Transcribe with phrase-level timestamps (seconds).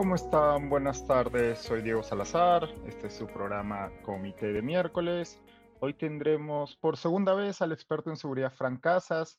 [0.00, 0.70] ¿Cómo están?
[0.70, 5.38] Buenas tardes, soy Diego Salazar, este es su programa Comité de miércoles.
[5.78, 9.38] Hoy tendremos por segunda vez al experto en seguridad Frank Casas,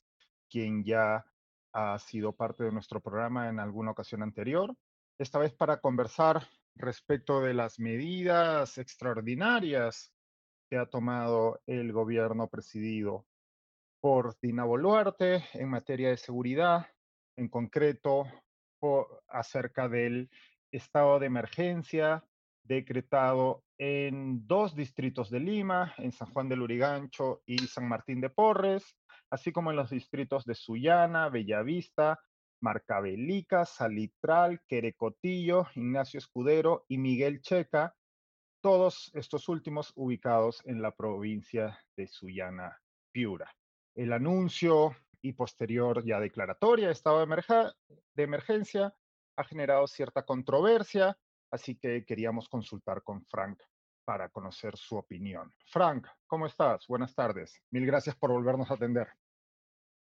[0.51, 1.25] quien ya
[1.73, 4.71] ha sido parte de nuestro programa en alguna ocasión anterior,
[5.17, 10.13] esta vez para conversar respecto de las medidas extraordinarias
[10.69, 13.25] que ha tomado el gobierno presidido
[13.99, 16.85] por Dina Boluarte en materia de seguridad,
[17.35, 18.27] en concreto
[19.27, 20.29] acerca del
[20.71, 22.23] estado de emergencia
[22.63, 28.29] decretado en dos distritos de Lima, en San Juan del Urigancho y San Martín de
[28.29, 28.95] Porres,
[29.29, 32.19] así como en los distritos de Sullana, Bellavista,
[32.61, 37.95] Marcabelica, Salitral, Querecotillo, Ignacio Escudero y Miguel Checa,
[38.61, 42.79] todos estos últimos ubicados en la provincia de Sullana,
[43.11, 43.51] Piura.
[43.95, 47.71] El anuncio y posterior ya declaratoria de estado de,
[48.13, 48.93] de emergencia
[49.35, 51.17] ha generado cierta controversia,
[51.51, 53.59] así que queríamos consultar con Frank
[54.03, 55.53] para conocer su opinión.
[55.67, 56.85] Frank, ¿cómo estás?
[56.87, 57.61] Buenas tardes.
[57.71, 59.07] Mil gracias por volvernos a atender.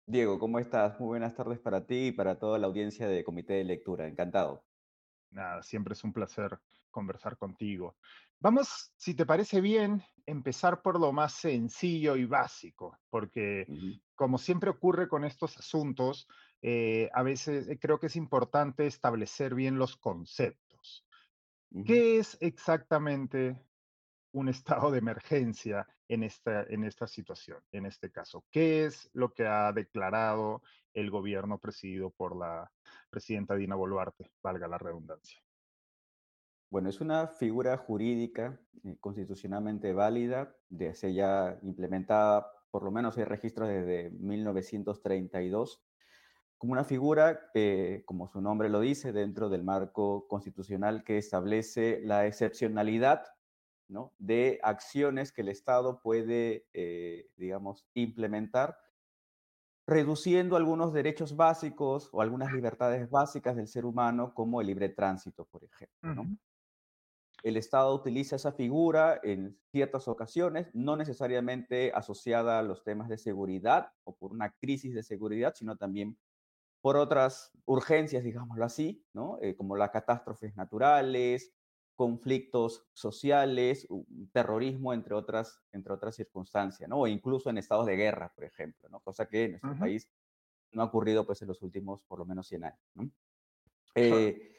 [0.06, 1.00] Diego, ¿cómo estás?
[1.00, 4.08] Muy buenas tardes para ti y para toda la audiencia de Comité de Lectura.
[4.08, 4.66] Encantado.
[5.32, 6.58] Nada, siempre es un placer
[6.90, 7.96] conversar contigo.
[8.40, 13.68] Vamos, si te parece bien, empezar por lo más sencillo y básico, porque
[14.16, 16.28] como siempre ocurre con estos asuntos,
[16.62, 21.06] eh, a veces eh, creo que es importante establecer bien los conceptos.
[21.86, 23.62] ¿Qué es exactamente
[24.32, 28.44] un estado de emergencia en esta, en esta situación, en este caso?
[28.50, 32.72] ¿Qué es lo que ha declarado el gobierno presidido por la
[33.10, 35.40] presidenta Dina Boluarte, valga la redundancia?
[36.72, 43.24] Bueno, es una figura jurídica eh, constitucionalmente válida, desde ya implementada, por lo menos hay
[43.24, 45.84] registros desde 1932,
[46.60, 47.40] como una figura,
[48.06, 53.24] como su nombre lo dice, dentro del marco constitucional que establece la excepcionalidad
[54.18, 58.78] de acciones que el Estado puede, eh, digamos, implementar,
[59.88, 65.46] reduciendo algunos derechos básicos o algunas libertades básicas del ser humano, como el libre tránsito,
[65.46, 66.26] por ejemplo.
[67.42, 73.18] El Estado utiliza esa figura en ciertas ocasiones, no necesariamente asociada a los temas de
[73.18, 76.18] seguridad o por una crisis de seguridad, sino también
[76.82, 79.38] por otras urgencias, digámoslo así, ¿no?
[79.42, 81.54] Eh, como las catástrofes naturales,
[81.96, 83.88] conflictos sociales,
[84.32, 87.00] terrorismo, entre otras, entre otras circunstancias, ¿no?
[87.00, 89.02] O incluso en estados de guerra, por ejemplo, ¿no?
[89.02, 90.10] Cosa que en nuestro país
[90.72, 93.12] no ha ocurrido pues en los últimos por lo menos 100 años, ¿no?
[93.96, 94.54] Eh,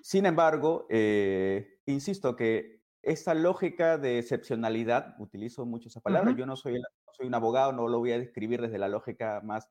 [0.00, 6.56] sin embargo, eh, insisto que esta lógica de excepcionalidad, utilizo mucho esa palabra, yo no
[6.56, 6.80] soy,
[7.12, 9.68] soy un abogado, no lo voy a describir desde la lógica más,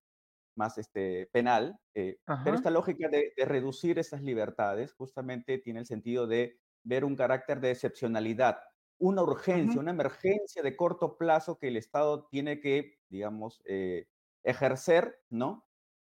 [0.57, 5.85] más este, penal, eh, pero esta lógica de, de, reducir esas libertades justamente tiene el
[5.85, 8.59] sentido de ver un carácter de excepcionalidad,
[9.00, 14.07] una urgencia, una emergencia de corto plazo que el Estado tiene que, digamos, eh,
[14.44, 15.66] ejercer, ¿no?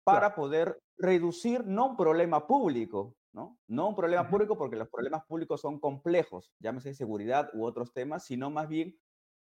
[0.03, 3.57] Para poder reducir no un problema público, ¿no?
[3.67, 8.25] No un problema público porque los problemas públicos son complejos, llámese seguridad u otros temas,
[8.25, 8.97] sino más bien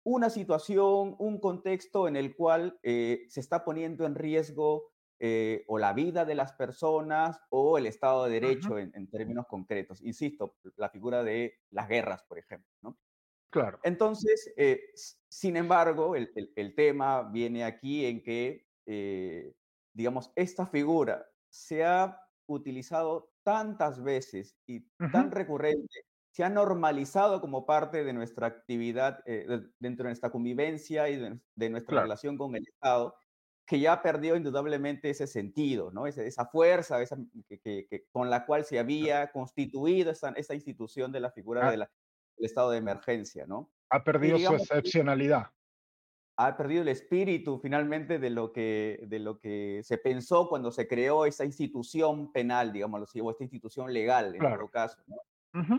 [0.08, 5.78] una situación, un contexto en el cual eh, se está poniendo en riesgo eh, o
[5.78, 10.00] la vida de las personas o el Estado de Derecho en, términos concretos.
[10.00, 12.70] Insisto, la figura de las guerras, por ejemplo.
[12.82, 12.98] ¿no?
[13.50, 13.80] Claro.
[13.82, 14.80] Entonces, eh,
[15.28, 19.54] sin embargo, el, tema viene aquí en que, eh,
[19.92, 24.80] digamos, esta figura se ha utilizado tantas veces y
[25.12, 26.04] tan recurrente,
[26.38, 29.24] se ha normalizado como parte de nuestra actividad
[29.80, 33.16] dentro de nuestra convivencia y de, nuestra relación con el Estado,
[33.66, 36.06] que ya perdió indudablemente ese sentido, ¿no?
[36.06, 37.16] Esa, esa fuerza esa,
[37.48, 41.88] que, con la cual se había constituido esta, esta institución de la figura del
[42.36, 43.72] estado de emergencia, ¿no?
[43.90, 45.50] Ha perdido su excepcionalidad.
[46.36, 50.86] Ha perdido el espíritu finalmente de lo, que, de lo que se pensó cuando se
[50.86, 55.16] creó esa institución penal, digamos así, o esta institución legal, en todo caso, ¿no?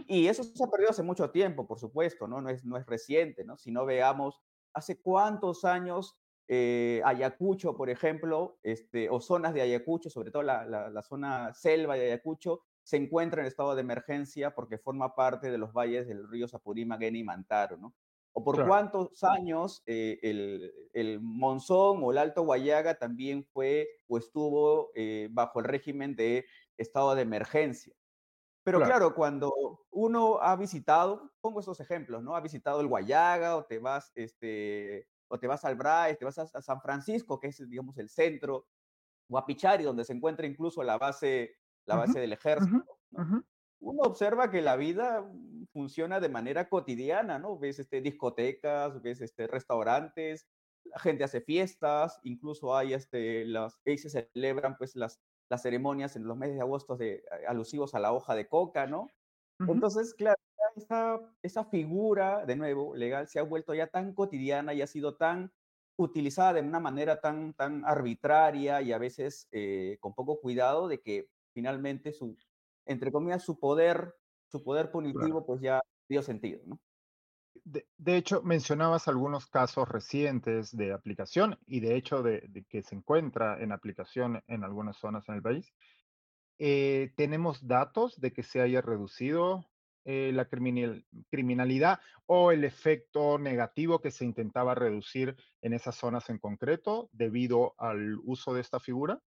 [0.07, 2.41] Y eso se ha perdido hace mucho tiempo, por supuesto, ¿no?
[2.41, 3.57] No es, no es reciente, ¿no?
[3.57, 4.41] Si no veamos
[4.73, 6.17] hace cuántos años
[6.51, 12.07] eh, Ayacucho, por ejemplo, este, o zonas de Ayacucho, sobre todo la, zona selva de
[12.07, 16.47] Ayacucho, se encuentra en estado de emergencia porque forma parte de los valles del río
[16.47, 17.93] Sapurímaguén y Mantaro, ¿no?
[18.33, 20.19] O por cuántos años eh,
[20.93, 26.45] el, Monzón o el Alto Guayaga también fue o estuvo eh, bajo el régimen de
[26.77, 27.93] estado de emergencia.
[28.69, 28.99] Pero claro.
[28.99, 29.15] claro.
[29.15, 32.35] cuando uno ha visitado, pongo estos ejemplos, ¿no?
[32.35, 36.37] Ha visitado el Guayaga o te vas este, o te vas al Brais, te vas
[36.37, 38.67] a, San Francisco, que es, digamos, el centro,
[39.27, 41.55] o a Pichari, donde se encuentra incluso la base,
[41.85, 42.99] la base del ejército.
[43.81, 45.27] uno observa que la vida
[45.73, 47.57] funciona de manera cotidiana, ¿no?
[47.57, 50.47] Ves este, discotecas, ves este, restaurantes,
[50.83, 56.15] la gente hace fiestas, incluso hay este, las, ahí se celebran pues las, las ceremonias
[56.15, 59.09] en los meses de agosto de, alusivos a la hoja de coca, ¿no?
[59.67, 60.39] Entonces, claro,
[60.75, 65.17] esa, esa figura, de nuevo, legal, se ha vuelto ya tan cotidiana y ha sido
[65.17, 65.51] tan
[65.97, 71.01] utilizada de una manera tan, tan arbitraria y a veces eh, con poco cuidado de
[71.01, 72.37] que finalmente su,
[72.85, 74.15] entre comillas, su poder,
[74.47, 76.79] su poder punitivo pues ya dio sentido, ¿no?
[77.71, 83.61] De, hecho, mencionabas algunos casos recientes de aplicación y de hecho de, que se encuentra
[83.61, 85.71] en aplicación en algunas zonas en el país.
[86.57, 89.65] Eh, ¿Tenemos datos de que se haya reducido
[90.03, 90.47] eh, la
[91.29, 97.75] criminalidad o el efecto negativo que se intentaba reducir en esas zonas en concreto debido
[97.77, 99.21] al uso de esta figura?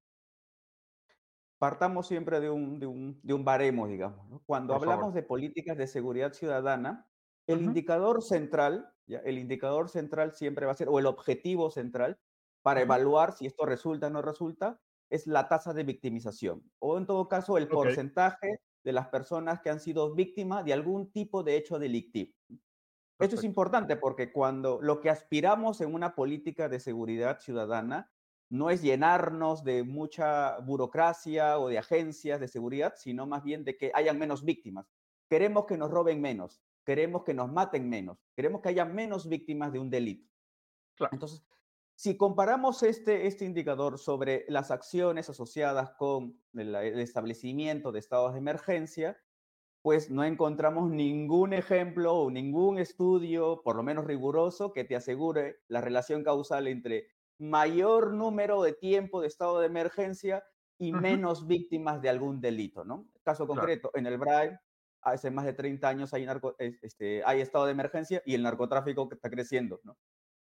[1.58, 4.42] Partamos siempre de un, de un, de un baremo, digamos.
[4.46, 7.06] Cuando hablamos de políticas de seguridad ciudadana,
[7.46, 9.18] el indicador central, ¿ya?
[9.20, 12.18] el indicador central siempre va a ser, o el objetivo central
[12.62, 14.80] para evaluar si esto resulta o no resulta,
[15.10, 19.70] es la tasa de victimización, o en todo caso el porcentaje de las personas que
[19.70, 22.32] han sido víctimas de algún tipo de hecho delictivo.
[23.18, 28.10] Esto es importante porque cuando lo que aspiramos en una política de seguridad ciudadana
[28.50, 33.76] no es llenarnos de mucha burocracia o de agencias de seguridad, sino más bien de
[33.76, 34.90] que hayan menos víctimas.
[35.28, 39.72] Queremos que nos roben menos, queremos que nos maten menos, queremos que haya menos víctimas
[39.72, 40.28] de un delito.
[41.10, 41.44] Entonces,
[41.94, 48.38] si comparamos este, este indicador sobre las acciones asociadas con el, establecimiento de estados de
[48.38, 49.18] emergencia,
[49.82, 55.60] pues no encontramos ningún ejemplo o ningún estudio, por lo menos riguroso, que te asegure
[55.68, 57.08] la relación causal entre
[57.38, 60.44] mayor número de tiempo de estado de emergencia
[60.78, 63.08] y menos víctimas de algún delito, ¿no?
[63.22, 64.58] Caso concreto, en el BRAE,
[65.02, 66.26] hace más de 30 años hay,
[66.58, 69.96] este, hay estado de emergencia y el narcotráfico está creciendo, ¿no?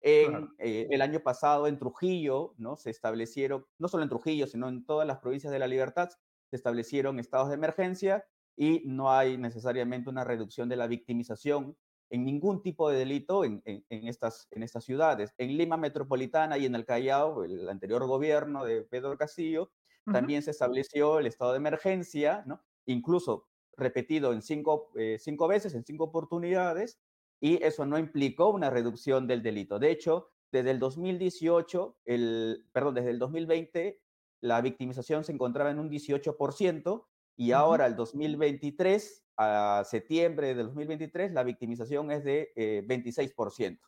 [0.02, 2.78] En, eh, el año pasado en Trujillo, ¿no?
[2.78, 6.10] Se establecieron, no solo en Trujillo, sino en todas las provincias de la libertad,
[6.50, 8.26] se establecieron estados de emergencia
[8.56, 11.76] y no hay necesariamente una reducción de la victimización
[12.10, 15.34] en ningún tipo de delito en, en, estas, en estas ciudades.
[15.38, 19.72] En Lima Metropolitana y en el Callao, el anterior gobierno de Pedro Castillo,
[20.06, 22.64] también se estableció el estado de emergencia, ¿no?
[22.86, 23.46] incluso
[23.78, 27.00] repetido en cinco, eh, cinco veces, en cinco oportunidades,
[27.40, 29.80] y eso no implicó una reducción del delito.
[29.80, 34.02] De hecho, desde el 2018, el, perdón, desde el 2020,
[34.42, 41.32] la victimización se encontraba en un 18% y ahora el 2023, a septiembre del 2023,
[41.34, 42.52] la victimización es de
[42.88, 43.74] 26%.
[43.74, 43.80] Eh,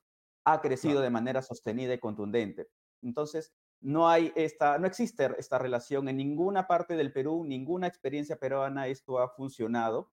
[0.45, 2.67] ha crecido de manera sostenida y contundente.
[3.01, 8.37] Entonces, no hay esta, no existe esta relación en ninguna parte del Perú, ninguna experiencia
[8.37, 10.11] peruana esto ha funcionado.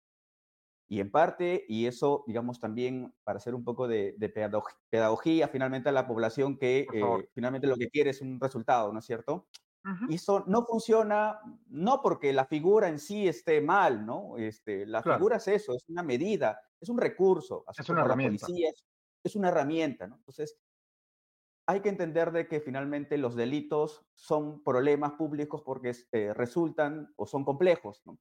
[0.88, 4.14] Y en parte, y eso, digamos, también para hacer un poco de,
[4.88, 9.00] pedagogía, finalmente a la población que eh, finalmente lo que quiere es un resultado, ¿no
[9.00, 9.48] es cierto?
[10.08, 14.36] Y eso no funciona, no porque la figura en sí esté mal, ¿no?
[14.36, 17.64] Este, la figura es eso, es una medida, es un recurso.
[17.76, 18.46] Es una herramienta.
[19.22, 20.16] es, una herramienta, ¿no?
[20.16, 20.56] Entonces,
[21.66, 27.26] hay que entender de que finalmente los delitos son problemas públicos porque eh, resultan o
[27.26, 28.18] son complejos, ¿no?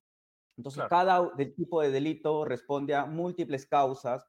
[0.57, 4.27] Entonces, cada tipo de delito responde a múltiples causas,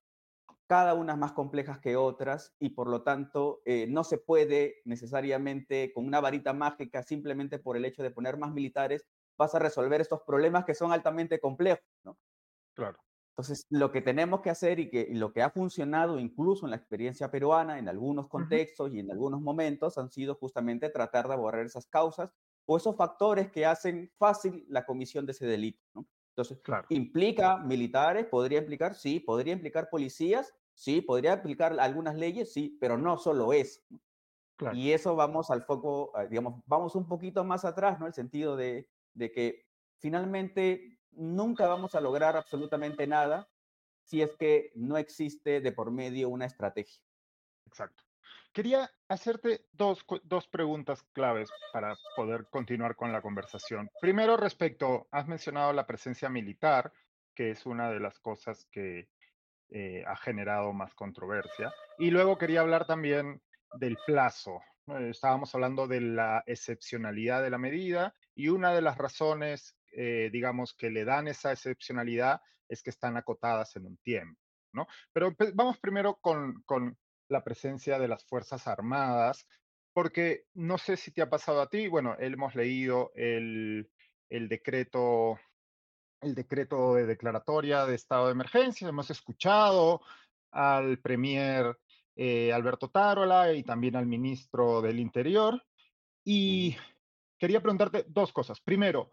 [0.67, 5.93] cada una más complejas que otras, y por lo tanto eh, no se puede necesariamente
[5.95, 9.07] con una varita mágica, simplemente por el hecho de poner más militares,
[9.39, 11.87] vas a resolver estos problemas que son altamente complejos.
[12.05, 12.19] ¿no?
[12.75, 13.06] Claro.
[13.37, 16.79] Entonces, lo que tenemos que hacer y, que, lo que ha funcionado incluso en la
[16.79, 21.67] experiencia peruana, en algunos contextos y en algunos momentos, han sido justamente tratar de abordar
[21.67, 22.31] esas causas
[22.65, 25.83] o esos factores que hacen fácil la comisión de ese delito.
[25.95, 26.07] ¿no?
[26.31, 28.25] Entonces, ¿implica militares?
[28.25, 28.95] ¿Podría implicar?
[28.95, 29.21] Sí.
[29.21, 30.55] ¿Podría implicar policías?
[30.73, 31.03] Sí.
[31.03, 32.55] ¿Podría implicar algunas leyes?
[32.55, 33.85] Sí, pero no solo es.
[34.73, 38.07] Y eso vamos al foco, ah, digamos, vamos un poquito más atrás, ¿no?
[38.07, 39.67] El sentido de, de que
[39.99, 43.49] finalmente nunca vamos a lograr absolutamente nada
[44.03, 47.03] si es que no existe de por medio una estrategia.
[47.67, 48.05] Exacto.
[48.53, 50.03] Quería hacerte dos,
[50.51, 53.91] preguntas claves para poder continuar con la conversación.
[54.01, 56.91] Primero, respecto, has mencionado la presencia militar,
[57.35, 59.11] que es una de las cosas que
[59.69, 61.71] eh, ha generado más controversia.
[61.99, 63.43] Y luego quería hablar también
[63.75, 64.63] del plazo.
[64.87, 70.75] Estábamos hablando de la excepcionalidad de la medida y una de las razones, eh, digamos,
[70.75, 74.39] que le dan esa excepcionalidad es que están acotadas en un tiempo.
[74.73, 74.87] ¿no?
[75.13, 76.97] Pero pues, vamos primero con, con
[77.29, 79.49] la presencia de las Fuerzas Armadas,
[79.95, 83.91] porque no sé si te ha pasado a ti, bueno, hemos leído el,
[84.29, 85.41] decreto
[86.21, 90.03] el decreto de declaratoria de estado de emergencia, hemos escuchado
[90.51, 91.79] al premier
[92.15, 95.63] eh, Alberto Tarola y también al ministro del Interior.
[96.25, 96.77] Y
[97.39, 98.61] quería preguntarte dos cosas.
[98.61, 99.13] Primero,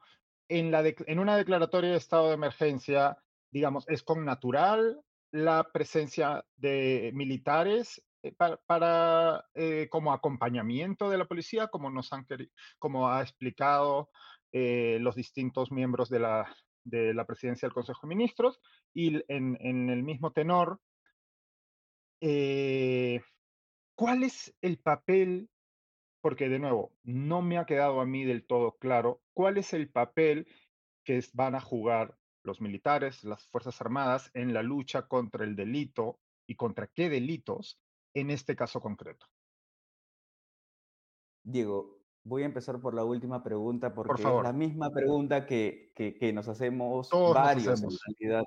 [0.50, 3.18] en, una declaratoria de estado de emergencia,
[3.52, 11.26] digamos, ¿es con natural la presencia de militares eh, para, eh, como acompañamiento de la
[11.26, 12.26] policía, como nos han
[12.80, 14.10] como ha explicado
[14.56, 18.62] los distintos miembros de la, de la presidencia del Consejo de Ministros,
[18.94, 19.58] y en,
[19.90, 20.80] el mismo tenor,
[22.22, 23.22] eh,
[23.96, 25.50] ¿cuál es el papel?
[26.22, 29.90] Porque de nuevo, no me ha quedado a mí del todo claro cuál es el
[29.90, 30.48] papel
[31.04, 36.20] que van a jugar los militares, las Fuerzas Armadas en la lucha contra el delito
[36.48, 37.80] y contra qué delitos
[38.13, 39.25] en este caso concreto.
[41.46, 46.34] Diego, voy a empezar por la última pregunta porque es la misma pregunta que, que,
[46.34, 47.90] nos hacemos varios en
[48.22, 48.46] realidad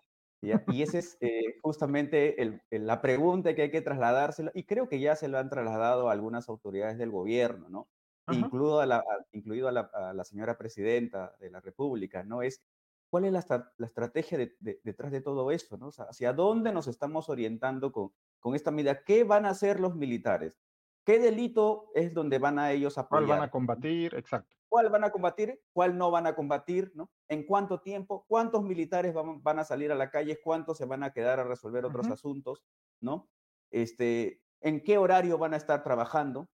[0.68, 2.36] y esa es eh, justamente
[2.70, 6.12] la pregunta que hay que trasladárselo, y creo que ya se lo han trasladado a
[6.12, 7.88] algunas autoridades del gobierno, ¿no?
[8.28, 12.42] Incluido, a la, incluido a la, señora presidenta de la República, ¿no?
[12.42, 12.62] Es
[13.08, 15.88] cuál es la, la estrategia detrás de todo esto, ¿no?
[15.88, 19.78] O sea, hacia dónde nos estamos orientando con, con esta medida, qué van a hacer
[19.78, 20.60] los militares,
[21.04, 23.26] qué delito es donde van a ellos a apoyar.
[23.26, 24.14] ¿Cuál van a combatir?
[24.14, 27.10] Exacto cuál van a combatir, cuál no van a combatir, ¿no?
[27.28, 31.12] En cuánto tiempo, cuántos militares van, a salir a la calle, cuántos se van a
[31.12, 32.62] quedar a resolver otros asuntos,
[33.00, 33.28] ¿no?
[33.70, 36.48] Este, en qué horario van a estar trabajando,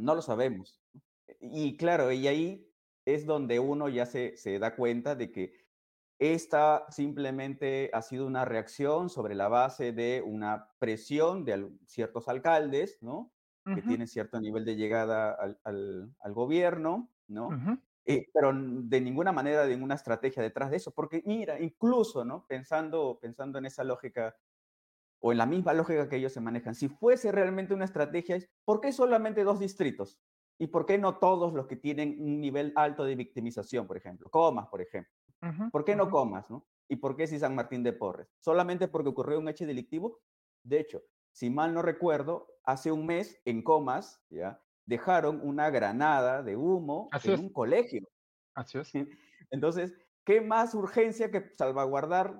[0.00, 0.80] no lo sabemos.
[1.40, 2.72] Y claro, y ahí
[3.04, 5.54] es donde uno ya se, se da cuenta de que
[6.18, 12.98] esta simplemente ha sido una reacción sobre la base de una presión de ciertos alcaldes,
[13.02, 13.34] ¿no?
[13.72, 17.60] Que tienen cierto nivel de llegada al, al, al gobierno, ¿no?
[18.06, 22.46] Eh, pero de ninguna manera de ninguna estrategia detrás de eso, porque mira, incluso, ¿no?
[22.46, 24.36] Pensando, pensando en esa lógica
[25.20, 28.80] o en la misma lógica que ellos se manejan, si fuese realmente una estrategia, ¿por
[28.80, 30.20] qué solamente dos distritos?
[30.58, 34.28] ¿Y por qué no todos los que tienen un nivel alto de victimización, por ejemplo?
[34.30, 35.12] Comas, por ejemplo.
[35.70, 36.66] ¿Por qué no Comas, no?
[36.88, 38.28] ¿Y por qué si San Martín de Porres?
[38.40, 40.20] ¿Solamente porque ocurrió un hecho delictivo?
[40.62, 44.60] De hecho, si mal no recuerdo, hace un mes en Comas, ¿ya?
[44.86, 48.08] dejaron una granada de humo en un colegio.
[48.54, 48.92] Así es.
[49.50, 49.94] Entonces,
[50.24, 52.38] ¿qué más urgencia que salvaguardar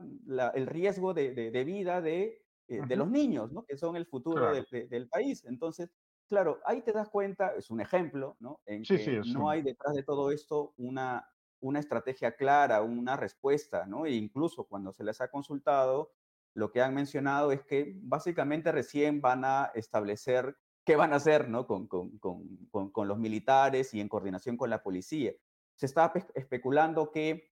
[0.54, 3.64] el riesgo de, vida de, eh, de, los niños, ¿no?
[3.64, 5.44] que son el futuro del país?
[5.44, 5.90] Entonces,
[6.28, 8.60] claro, ahí te das cuenta, es un ejemplo, ¿no?
[8.66, 11.28] En que no hay detrás de todo esto una,
[11.60, 14.06] una estrategia clara, una respuesta, ¿no?
[14.06, 16.12] E incluso cuando se les ha consultado,
[16.54, 20.56] lo que han mencionado es que básicamente recién van a establecer
[20.86, 21.66] qué van a hacer ¿no?
[21.66, 25.32] con, con, con, con, los militares y en coordinación con la policía.
[25.74, 27.50] Se está especulando que,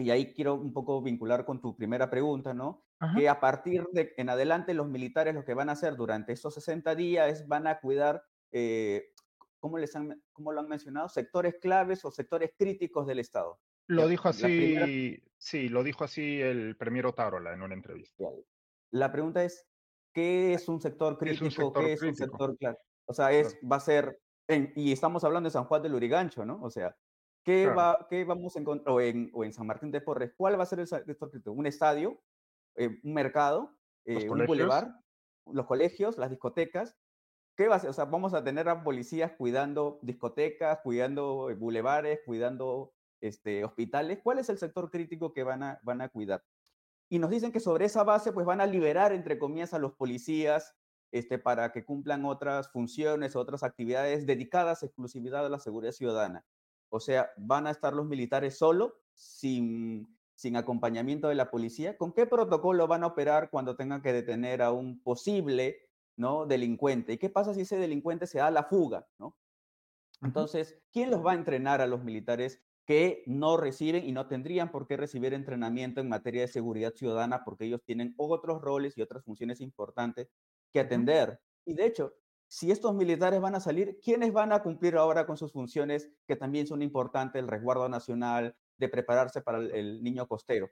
[0.00, 2.84] y ahí quiero un poco vincular con tu primera pregunta, ¿no?
[3.16, 6.54] Que a partir de en adelante los militares lo que van a hacer durante estos
[6.54, 9.12] 60 días es van a cuidar, eh,
[9.58, 11.08] ¿cómo, les han, ¿cómo lo han mencionado?
[11.08, 13.58] Sectores claves o sectores críticos del Estado.
[13.86, 18.24] Lo dijo así, sí, lo dijo así el premier Otárola en una entrevista.
[18.90, 19.70] La pregunta es,
[20.12, 21.72] ¿Qué es un sector crítico?
[21.72, 22.78] ¿Qué es un sector claro?
[23.06, 26.60] O sea, es, va a ser, y estamos hablando de San Juan del Urigancho, ¿no?
[26.62, 26.96] O sea,
[27.44, 30.58] ¿qué, va, qué vamos a encontrar, o en, o en, San Martín de Porres, cuál
[30.58, 31.52] va a ser el sector crítico?
[31.52, 32.20] ¿Un estadio?
[32.76, 33.76] Eh, ¿Un mercado?
[34.04, 34.94] Eh, ¿Un bulevar?
[35.46, 36.18] ¿Los colegios?
[36.18, 36.96] ¿Las discotecas?
[37.56, 37.90] ¿Qué va a ser?
[37.90, 44.20] O sea, vamos a tener a policías cuidando discotecas, cuidando bulevares, cuidando este, hospitales.
[44.22, 46.42] ¿Cuál es el sector crítico que van a, van a cuidar?
[47.10, 49.92] y nos dicen que sobre esa base pues van a liberar, entre comillas, a los
[49.94, 50.76] policías
[51.10, 56.44] este, para que cumplan otras funciones, otras actividades dedicadas exclusividad a la seguridad ciudadana.
[56.90, 61.96] O sea, van a estar los militares solo, sin, sin acompañamiento de la policía.
[61.96, 66.46] ¿Con qué protocolo van a operar cuando tengan que detener a un posible ¿no?
[66.46, 67.14] delincuente?
[67.14, 69.06] ¿Y qué pasa si ese delincuente se da la fuga?
[69.18, 69.36] ¿no?
[70.22, 74.72] Entonces, ¿quién los va a entrenar a los militares que no reciben y no tendrían
[74.72, 79.02] por qué recibir entrenamiento en materia de seguridad ciudadana porque ellos tienen otros roles y
[79.02, 80.28] otras funciones importantes
[80.72, 81.40] que atender.
[81.64, 82.14] Y de hecho,
[82.50, 86.34] si estos militares van a salir, ¿quiénes van a cumplir ahora con sus funciones que
[86.34, 90.68] también son importantes, el resguardo nacional, de prepararse para el, niño costero?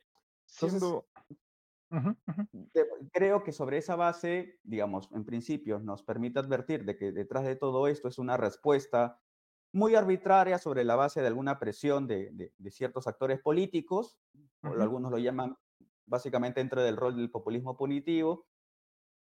[3.13, 7.55] creo que sobre esa base, digamos, en principio nos permite advertir de que detrás de
[7.55, 9.21] todo esto es una respuesta
[9.73, 14.19] muy arbitraria sobre la base de alguna presión de, ciertos actores políticos,
[14.65, 15.57] o algunos lo llaman
[16.07, 18.47] básicamente dentro del rol del populismo punitivo,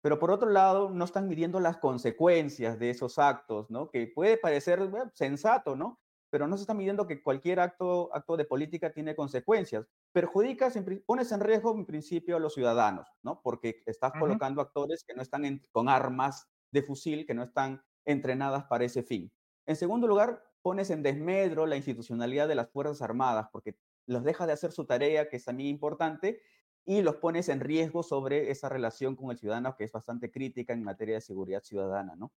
[0.05, 3.89] pero por otro lado no están midiendo las consecuencias de esos actos, ¿no?
[3.89, 5.99] Que puede parecer sensato, ¿no?
[6.29, 9.87] Pero no se está midiendo que cualquier acto, acto de política tiene consecuencias.
[10.13, 13.41] perjudicas, pones en riesgo en principio a los ciudadanos, ¿no?
[13.41, 18.65] Porque estás colocando actores que no están con armas de fusil, que no están entrenadas
[18.65, 19.33] para ese fin.
[19.65, 24.49] En segundo lugar, pones en desmedro la institucionalidad de las Fuerzas Armadas, porque los dejas
[24.49, 26.43] de hacer su tarea, que es también importante,
[26.87, 30.73] y los pones en riesgo sobre esa relación con el ciudadano, que es bastante crítica
[30.73, 32.33] en materia de seguridad ciudadana, ¿no?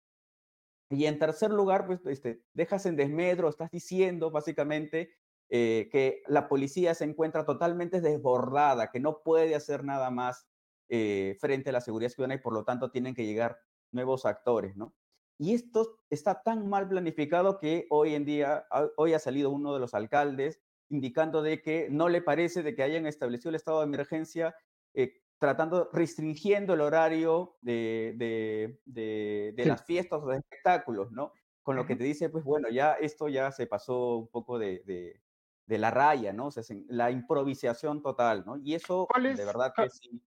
[0.89, 5.12] Y en tercer lugar, pues este, dejas en desmedro, estás diciendo básicamente
[5.50, 10.48] eh, que la policía se encuentra totalmente desbordada, que no puede hacer nada más
[10.89, 13.60] eh, frente a la seguridad ciudadana y por lo tanto tienen que llegar
[13.92, 14.96] nuevos actores, ¿no?
[15.38, 19.80] Y esto está tan mal planificado que hoy en día, hoy ha salido uno de
[19.80, 23.86] los alcaldes indicando de que no le parece de que hayan establecido el estado de
[23.86, 24.56] emergencia,
[24.94, 31.32] eh, tratando, restringiendo el horario de, de, de, las fiestas o de espectáculos, ¿no?
[31.62, 35.22] Con lo que te dice, pues bueno, ya esto ya se pasó un poco de,
[35.67, 36.48] la raya, ¿no?
[36.48, 38.58] O sea, la improvisación total, ¿no?
[38.58, 40.22] Y eso, de verdad que sí,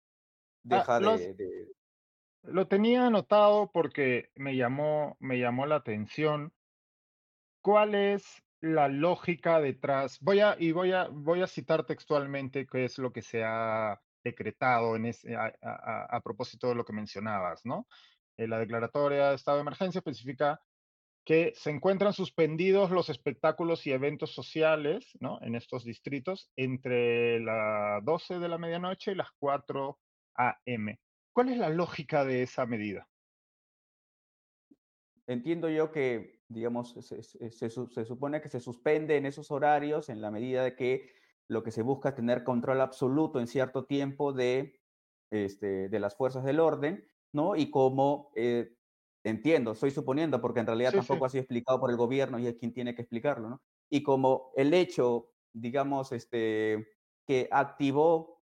[0.63, 1.69] deja ah, de,
[2.43, 6.53] Lo tenía anotado porque me llamó, me llamó la atención.
[7.63, 10.19] ¿Cuál es la lógica detrás.
[10.21, 14.01] Voy a, y voy a, voy a citar textualmente qué es lo que se ha
[14.23, 17.87] decretado en ese, a, propósito de lo que mencionabas, ¿no?
[18.37, 20.61] Eh, la declaratoria de estado de emergencia especifica
[21.25, 25.39] que se encuentran suspendidos los espectáculos y eventos sociales, ¿no?
[25.43, 29.99] En estos distritos entre las 12 de la medianoche y las 4
[30.37, 31.01] a.m.
[31.33, 33.09] ¿Cuál es la lógica de esa medida?
[35.27, 37.71] Entiendo yo que digamos, se,
[38.05, 41.13] supone que se suspende en esos horarios en la medida de que
[41.49, 44.81] lo que se busca es tener control absoluto en cierto tiempo de,
[45.31, 47.55] este, de las fuerzas del orden, ¿no?
[47.55, 48.75] Y como eh,
[49.23, 52.57] entiendo, estoy suponiendo, porque en realidad tampoco ha sido explicado por el gobierno y es
[52.57, 53.63] quien tiene que explicarlo, ¿no?
[53.89, 56.89] Y como el hecho, digamos, este,
[57.27, 58.43] que activó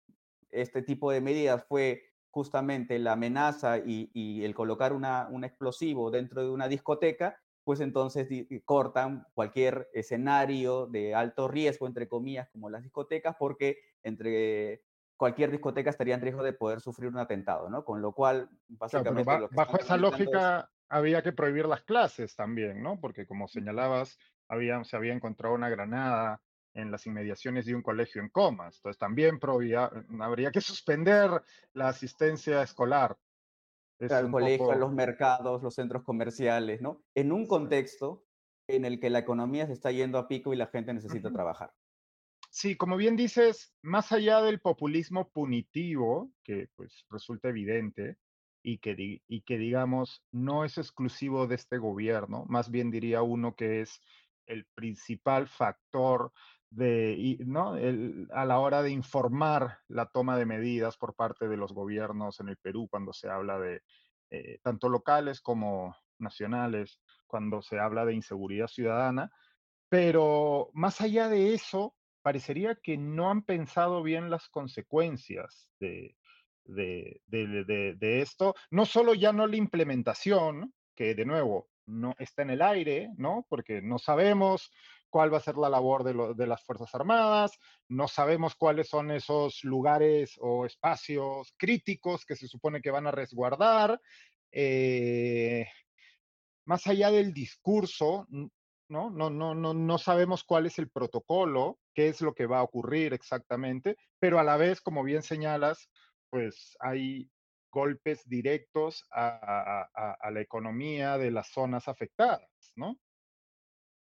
[0.51, 6.11] este tipo de medidas fue justamente la amenaza y, y el colocar una, un explosivo
[6.11, 8.29] dentro de una discoteca, pues entonces
[8.65, 14.85] cortan cualquier escenario de alto riesgo, entre comillas, como las discotecas, porque entre
[15.17, 17.85] cualquier discoteca estaría en riesgo de poder sufrir un atentado, ¿no?
[17.85, 19.49] Con lo cual, básicamente...
[19.51, 23.01] bajo esa lógica, había que prohibir las clases también, ¿no?
[23.01, 26.41] Porque como señalabas, había, se había encontrado una granada
[26.73, 28.77] en las inmediaciones de un colegio en comas.
[28.77, 29.41] Entonces también
[30.21, 33.17] habría que suspender la asistencia escolar
[34.11, 37.03] al colegio, los mercados, los centros comerciales, ¿no?
[37.15, 38.25] En un contexto
[38.69, 41.73] en el que la economía se está yendo a pico y la gente necesita trabajar.
[42.51, 48.17] Sí, como bien dices, más allá del populismo punitivo, que pues resulta evidente
[48.63, 53.55] y que, y que digamos no es exclusivo de este gobierno, más bien diría uno
[53.55, 54.01] que es
[54.47, 56.33] el principal factor
[56.71, 57.75] ¿no?
[58.33, 62.49] a la hora de informar la toma de medidas por parte de los gobiernos en
[62.49, 63.83] el Perú cuando se habla de
[64.31, 69.31] eh, tanto locales como nacionales, cuando se habla de inseguridad ciudadana.
[69.89, 76.17] Pero más allá de eso, parecería que no han pensado bien las consecuencias de,
[76.65, 78.55] de, esto.
[78.71, 83.47] No solo ya no la implementación, que de nuevo no está en el aire, ¿no?
[83.49, 84.73] Porque no sabemos
[85.17, 89.65] cuál va a ser la labor de, las Fuerzas Armadas, no sabemos cuáles son esos
[89.65, 93.99] lugares o espacios críticos que se supone que van a resguardar.
[94.53, 95.67] Eh,
[96.67, 98.51] más allá del discurso, ¿no?
[99.09, 102.65] No, no, no, no sabemos cuál es el protocolo, qué es lo que va a
[102.65, 105.89] ocurrir exactamente, pero a la vez, como bien señalas,
[106.29, 107.31] pues hay
[107.73, 109.89] golpes directos a
[110.31, 112.99] la economía de las zonas afectadas, ¿no?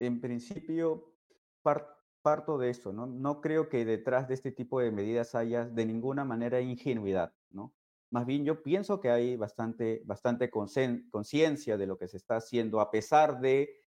[0.06, 1.14] En principio,
[2.22, 3.06] parto de eso, ¿no?
[3.06, 7.74] No creo que detrás de este tipo de medidas haya de ninguna manera ingenuidad, ¿no?
[8.10, 12.80] Más bien yo pienso que hay bastante, bastante conciencia de lo que se está haciendo
[12.80, 13.78] a pesar de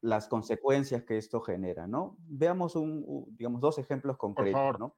[0.00, 2.16] las consecuencias que esto genera, ¿no?
[2.20, 4.96] Veamos un, digamos, dos ejemplos concretos, ¿no?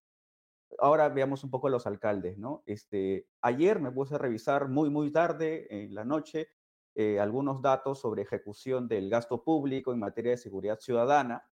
[0.78, 2.62] Ahora veamos un poco los alcaldes, ¿no?
[2.66, 6.48] Este, ayer me puse a revisar muy, muy tarde en la noche
[7.00, 11.48] eh, algunos datos sobre ejecución del gasto público en materia de seguridad ciudadana.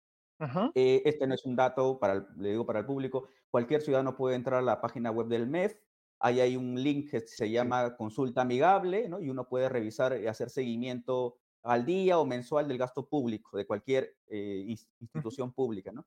[0.73, 4.37] Eh, este no es un dato, para le digo para el público, cualquier ciudadano puede
[4.37, 5.75] entrar a la página web del MEF,
[6.19, 9.19] ahí hay un link que se llama consulta amigable, ¿no?
[9.19, 13.65] y uno puede revisar y hacer seguimiento al día o mensual del gasto público de
[13.65, 15.91] cualquier eh, institución pública.
[15.91, 16.05] ¿no?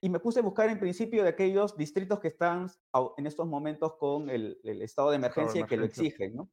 [0.00, 2.68] Y me puse a buscar en principio de aquellos distritos que están
[3.16, 6.34] en estos momentos con el, estado de emergencia, y que lo exigen.
[6.34, 6.50] ¿no?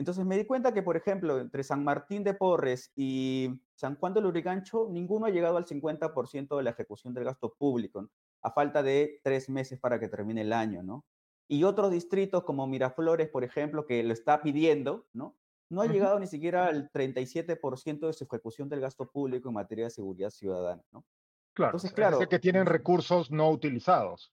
[0.00, 4.14] Entonces me di cuenta que, por ejemplo, entre San Martín de Porres y San Juan
[4.14, 8.08] de Lurigancho, ninguno ha llegado al 50% de la ejecución del gasto público.
[8.40, 11.04] a falta de tres meses para que termine el año, ¿no?
[11.46, 15.36] Y otros distritos como Miraflores, por ejemplo, que lo está pidiendo, ¿no?
[15.68, 19.84] No ha llegado ni siquiera al 37% de su ejecución del gasto público en materia
[19.84, 21.04] de seguridad ciudadana, ¿no?
[21.52, 24.32] Claro, Entonces, claro, es que tienen recursos no utilizados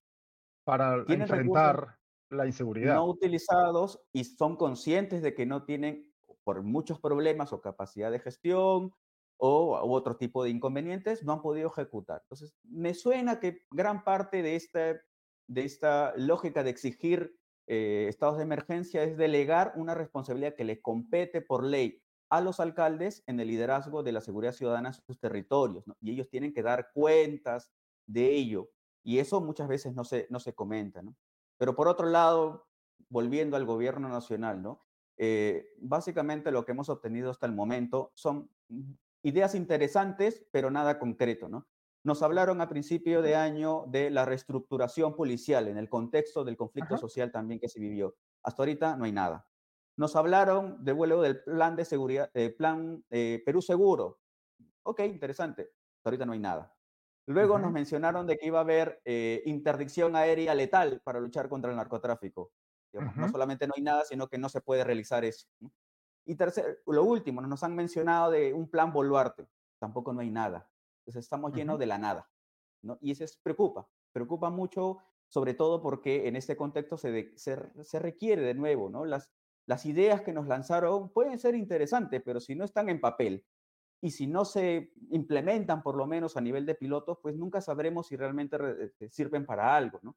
[0.63, 1.96] para enfrentar
[2.29, 2.95] la inseguridad.
[2.95, 6.11] No utilizados y son conscientes de que no tienen,
[6.43, 8.93] por muchos problemas o capacidad de gestión
[9.37, 12.21] o u otro tipo de inconvenientes, no han podido ejecutar.
[12.23, 14.99] Entonces, me suena que gran parte de esta,
[15.47, 17.37] de esta lógica de exigir
[17.67, 22.59] eh, estados de emergencia es delegar una responsabilidad que le compete por ley a los
[22.59, 26.63] alcaldes en el liderazgo de la seguridad ciudadana en sus territorios, y ellos tienen que
[26.63, 27.71] dar cuentas
[28.05, 28.69] de ello,
[29.03, 31.15] y eso muchas veces no se, no se comenta, ¿no?
[31.57, 32.67] Pero por otro lado,
[33.09, 34.85] volviendo al gobierno nacional, ¿no?
[35.17, 38.51] Eh, básicamente lo que hemos obtenido hasta el momento son
[39.23, 41.67] ideas interesantes, pero nada concreto, ¿no?
[42.03, 46.97] Nos hablaron a principio de año de la reestructuración policial en el contexto del conflicto
[46.97, 48.15] social también que se vivió.
[48.43, 49.47] Hasta ahorita no hay nada.
[49.97, 54.21] Nos hablaron de vuelo del plan de seguridad, eh, plan eh, Perú Seguro.
[54.83, 55.71] Ok, interesante.
[55.97, 56.76] Hasta ahorita no hay nada.
[57.27, 61.69] Luego nos mencionaron de que iba a haber eh, interdicción aérea letal para luchar contra
[61.69, 62.51] el narcotráfico.
[62.93, 65.45] No solamente no hay nada, sino que no se puede realizar eso.
[66.25, 69.47] Y tercero, lo último, nos han mencionado de un plan Boluarte.
[69.77, 70.69] Tampoco no hay nada.
[71.01, 72.29] Entonces estamos llenos de la nada.
[72.81, 72.97] ¿no?
[73.01, 78.41] Y eso es, preocupa, preocupa mucho, sobre todo porque en este contexto se, se, requiere
[78.41, 79.05] de nuevo, ¿no?
[79.05, 79.29] Las,
[79.65, 83.45] las ideas que nos lanzaron pueden ser interesantes, pero si no están en papel
[84.01, 88.07] y si no se implementan por lo menos a nivel de pilotos, pues nunca sabremos
[88.07, 90.15] si realmente este, sirven para algo, ¿no?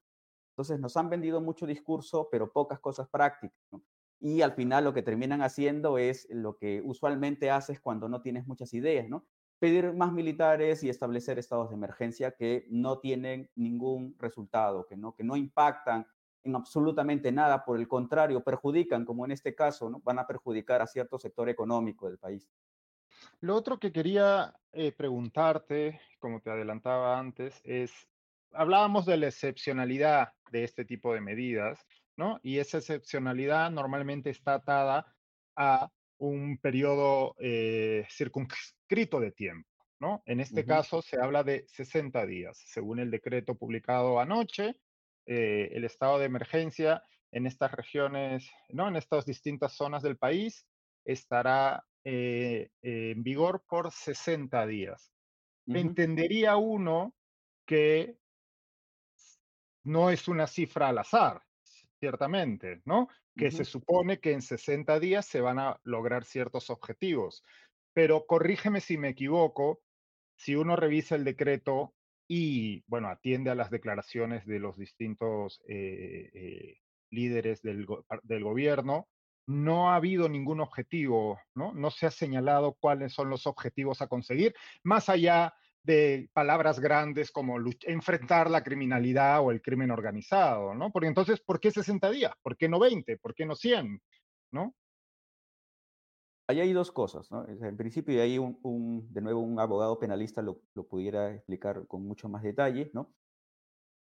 [0.53, 3.83] Entonces nos han vendido mucho discurso, pero pocas cosas prácticas, ¿no?
[4.21, 8.47] Y al final lo que terminan haciendo es lo que usualmente haces cuando no tienes
[8.47, 9.25] muchas ideas, ¿no?
[9.61, 15.15] pedir más militares y establecer estados de emergencia que no tienen ningún resultado, que no,
[15.15, 16.07] que no impactan
[16.43, 20.01] en absolutamente nada, por el contrario, perjudican, como en este caso, ¿no?
[20.01, 22.51] van a perjudicar a cierto sector económico del país.
[23.41, 27.93] Lo otro que quería eh, preguntarte, como te adelantaba antes, es,
[28.53, 31.79] hablábamos de la excepcionalidad de este tipo de medidas,
[32.17, 32.39] ¿no?
[32.43, 35.15] Y esa excepcionalidad normalmente está atada
[35.57, 39.69] a un periodo eh, circunscrito de tiempo.
[40.01, 40.23] ¿no?
[40.25, 42.59] En este caso se habla de 60 días.
[42.67, 44.77] Según el decreto publicado anoche,
[45.27, 48.89] eh, el estado de emergencia en estas regiones, ¿no?
[48.89, 50.67] en estas distintas zonas del país,
[51.05, 55.13] estará eh, en vigor por 60 días.
[55.67, 57.15] Entendería uno
[57.67, 58.17] que
[59.85, 61.43] no es una cifra al azar,
[61.99, 63.09] ciertamente, ¿no?
[63.37, 67.45] Que se supone que en 60 días se van a lograr ciertos objetivos.
[67.93, 69.81] Pero corrígeme si me equivoco,
[70.37, 71.95] si uno revisa el decreto
[72.29, 76.79] y, bueno, atiende a las declaraciones de los distintos eh, eh,
[77.11, 77.87] líderes del,
[78.23, 79.09] del gobierno,
[79.51, 81.75] no ha habido ningún objetivo, ¿no?
[81.75, 87.33] No se ha señalado cuáles son los objetivos a conseguir, más allá de palabras grandes
[87.33, 90.93] como enfrentar la criminalidad o el crimen organizado, ¿no?
[90.93, 92.33] Porque entonces, ¿por qué 60 días?
[92.43, 93.17] ¿Por qué no 20?
[93.19, 94.01] ¿Por qué no 100?
[94.53, 94.75] ¿No?
[96.47, 97.47] Ahí hay dos cosas, ¿no?
[97.49, 102.29] En principio, y ahí un, de nuevo un abogado penalista lo, pudiera explicar con mucho
[102.29, 103.13] más detalle, ¿no?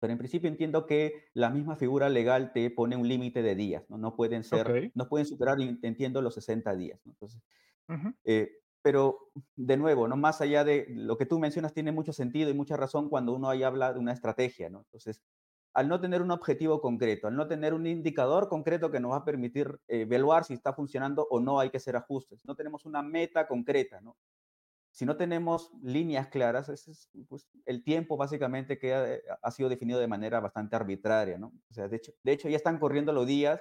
[0.00, 3.88] Pero en principio entiendo que la misma figura legal te pone un límite de días,
[3.90, 3.98] ¿no?
[3.98, 7.12] No pueden ser, no pueden superar, entiendo, los 60 días, ¿no?
[7.12, 7.42] Entonces,
[8.82, 9.18] pero
[9.56, 12.76] de nuevo, no más allá de lo que tú mencionas tiene mucho sentido y mucha
[12.76, 14.80] razón cuando uno ahí habla de una estrategia, ¿no?
[14.80, 15.22] Entonces,
[15.74, 19.16] al no tener un objetivo concreto, al no tener un indicador concreto que nos va
[19.18, 22.86] a permitir eh, evaluar si está funcionando o no hay que hacer ajustes, no tenemos
[22.86, 24.16] una meta concreta, ¿no?
[24.90, 29.06] Si no tenemos líneas claras, es, pues, el tiempo básicamente que ha,
[29.40, 31.52] ha, sido definido de manera bastante arbitraria, ¿no?
[31.70, 33.60] O sea, de hecho, de hecho ya están corriendo los días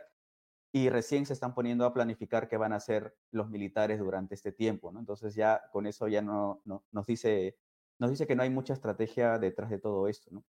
[0.72, 4.52] y recién se están poniendo a planificar qué van a hacer los militares durante este
[4.52, 5.00] tiempo, ¿no?
[5.00, 6.62] Entonces ya con eso ya no,
[6.92, 7.58] nos, dice,
[7.98, 10.44] nos dice que no hay mucha estrategia detrás de todo esto, ¿no?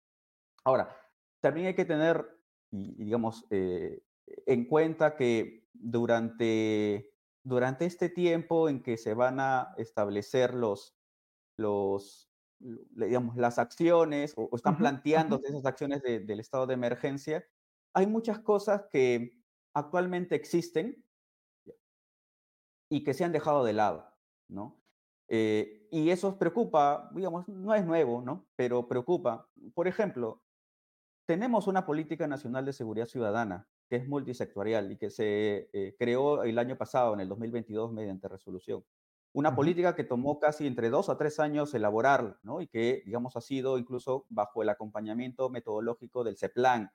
[0.63, 0.95] Ahora,
[1.39, 2.25] también hay que tener,
[2.71, 4.01] digamos, eh,
[4.45, 7.13] en cuenta que durante,
[7.47, 10.97] durante este tiempo en que se van a establecer los,
[11.55, 12.29] los
[12.59, 17.45] digamos, las acciones o, están planteando esas acciones del estado de emergencia,
[17.93, 19.41] hay muchas cosas que
[19.73, 21.05] actualmente existen
[22.89, 24.13] y que se han dejado de lado,
[24.49, 24.83] ¿no?
[25.29, 28.45] Eh, y eso preocupa, digamos, no es nuevo, ¿no?
[28.57, 29.49] Pero preocupa.
[29.73, 30.43] Por ejemplo,
[31.25, 36.43] tenemos una política nacional de seguridad ciudadana que es multisectorial y que se eh, creó
[36.43, 38.83] el año pasado, en el 2022, mediante resolución.
[39.33, 42.61] Una política que tomó casi entre dos a tres años elaborarla, ¿no?
[42.61, 46.91] Y que, digamos, ha sido incluso bajo el acompañamiento metodológico del CEPLAN.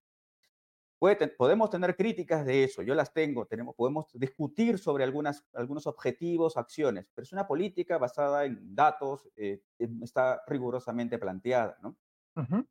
[0.98, 5.88] Puede podemos tener críticas de eso, yo las tengo, tenemos, podemos discutir sobre algunas, algunos
[5.88, 11.96] objetivos, acciones, pero es una política basada en datos, eh, em, está rigurosamente planteada, ¿no?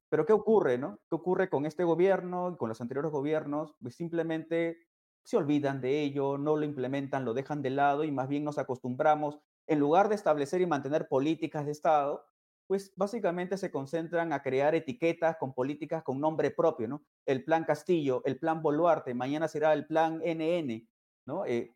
[0.09, 0.99] Pero ¿qué ocurre, no?
[1.09, 3.75] ¿Qué ocurre con este gobierno y con los anteriores gobiernos?
[3.81, 4.77] Pues simplemente
[5.23, 8.57] se olvidan de ello, no lo implementan, lo dejan de lado y más bien nos
[8.57, 12.25] acostumbramos, en lugar de establecer y mantener políticas de Estado,
[12.67, 17.03] pues básicamente se concentran a crear etiquetas con políticas con nombre propio, ¿no?
[17.25, 20.89] El plan Castillo, el plan Boluarte, mañana será el plan NN,
[21.25, 21.45] ¿no?
[21.45, 21.75] Eh,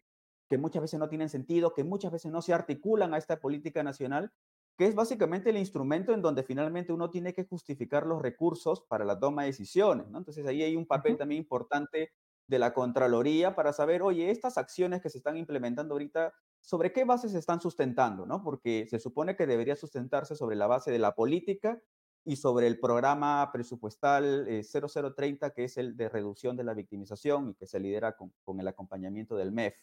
[0.50, 3.84] que muchas veces no tienen sentido, que muchas veces no se articulan a esta política
[3.84, 4.32] nacional
[4.77, 9.05] que es básicamente el instrumento en donde finalmente uno tiene que justificar los recursos para
[9.05, 10.17] la toma de decisiones, ¿no?
[10.17, 12.11] Entonces ahí hay un papel también importante
[12.47, 17.05] de la Contraloría para saber, oye, estas acciones que se están implementando ahorita, ¿sobre qué
[17.05, 18.43] bases se están sustentando, no?
[18.43, 21.81] Porque se supone que debería sustentarse sobre la base de la política
[22.23, 27.49] y sobre el programa presupuestal eh, 0030, que es el de reducción de la victimización
[27.49, 29.75] y que se lidera con, con el acompañamiento del MEF.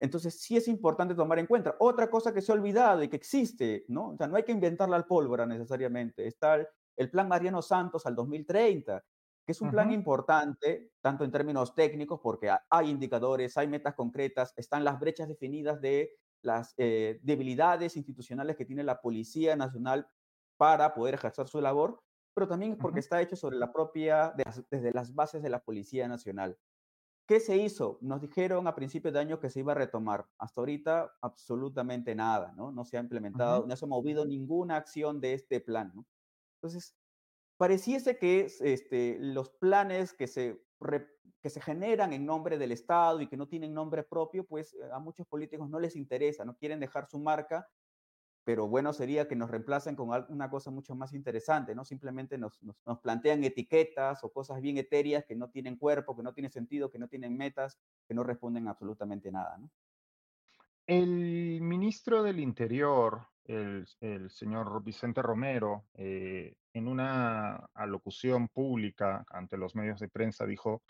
[0.00, 1.76] Entonces, sí es importante tomar en cuenta.
[1.78, 4.10] Otra cosa que se ha olvidado y que existe, ¿no?
[4.10, 6.26] O sea, no hay que inventarla al pólvora necesariamente.
[6.26, 9.04] Está el, el plan Mariano Santos al 2030,
[9.46, 9.92] que es un plan Ujú.
[9.92, 15.28] importante, tanto en términos técnicos, porque ha- hay indicadores, hay metas concretas, están las brechas
[15.28, 20.08] definidas de las eh, debilidades institucionales que tiene la Policía Nacional
[20.56, 22.02] para poder ejercer su labor,
[22.34, 23.00] pero también porque Ujú.
[23.00, 24.34] está hecho sobre la propia,
[24.70, 26.58] desde las bases de la Policía Nacional.
[27.30, 27.96] ¿Qué se hizo?
[28.00, 30.28] Nos dijeron a principios de año que se iba a retomar.
[30.36, 32.72] Hasta ahorita, absolutamente nada, ¿no?
[32.72, 36.08] No se ha implementado, no se ha movido ninguna acción de este plan, ¿no?
[36.56, 36.96] Entonces,
[37.56, 41.06] pareciese que es, este, los planes que se, re-
[41.40, 44.78] que se generan en nombre del Estado y que no tienen nombre propio, pues eh,
[44.92, 47.68] a muchos políticos no les interesa, no quieren dejar su marca
[48.44, 51.84] pero bueno sería que nos reemplacen con una cosa mucho más interesante, ¿no?
[51.84, 56.32] Simplemente nos, nos, plantean etiquetas o cosas bien etéreas que no tienen cuerpo, que no
[56.32, 59.70] tienen sentido, que no tienen metas, que no responden absolutamente nada, ¿no?
[60.86, 69.56] El ministro del Interior, el, el señor Vicente Romero, eh, en una alocución pública ante
[69.56, 70.82] los medios de prensa dijo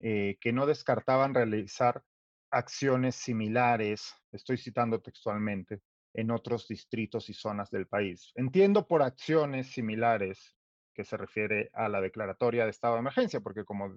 [0.00, 2.02] eh, que no descartaban realizar
[2.50, 5.80] acciones similares, estoy citando textualmente,
[6.14, 8.32] en otros distritos y zonas del país.
[8.34, 10.56] Entiendo por acciones similares
[10.94, 13.96] que se refiere a la declaratoria de estado de emergencia, porque como,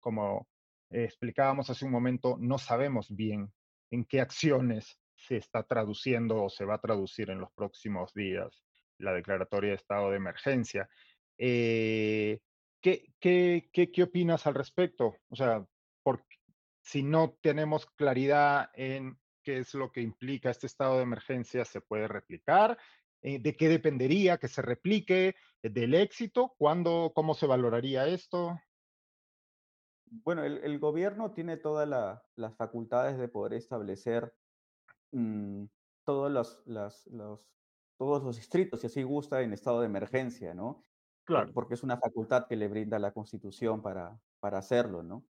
[0.00, 0.48] como
[0.90, 3.52] eh, explicábamos hace un momento, no sabemos bien
[3.90, 8.62] en qué acciones se está traduciendo o se va a traducir en los próximos días
[8.98, 10.88] la declaratoria de estado de emergencia.
[11.38, 12.40] Eh,
[12.80, 15.16] ¿Qué, qué, qué, qué opinas al respecto?
[15.28, 15.64] O sea,
[16.02, 16.24] por,
[16.82, 21.80] si no tenemos claridad en qué es lo que implica este estado de emergencia, ¿se
[21.80, 22.78] puede replicar?
[23.22, 25.34] Eh, ¿De qué dependería que se replique?
[25.62, 26.54] ¿Del éxito?
[26.58, 28.58] ¿Cuándo, ¿Cómo se valoraría esto?
[30.06, 34.34] Bueno, el, el gobierno tiene todas la, las facultades de poder establecer
[35.12, 35.66] mmm,
[36.04, 37.40] todos los, los, los,
[37.98, 40.82] todos los distritos, si así gusta, en estado de emergencia, ¿no?
[41.34, 41.52] Eh, Claro.
[41.54, 45.26] porque es una facultad que le brinda la Constitución para, para hacerlo, ¿no?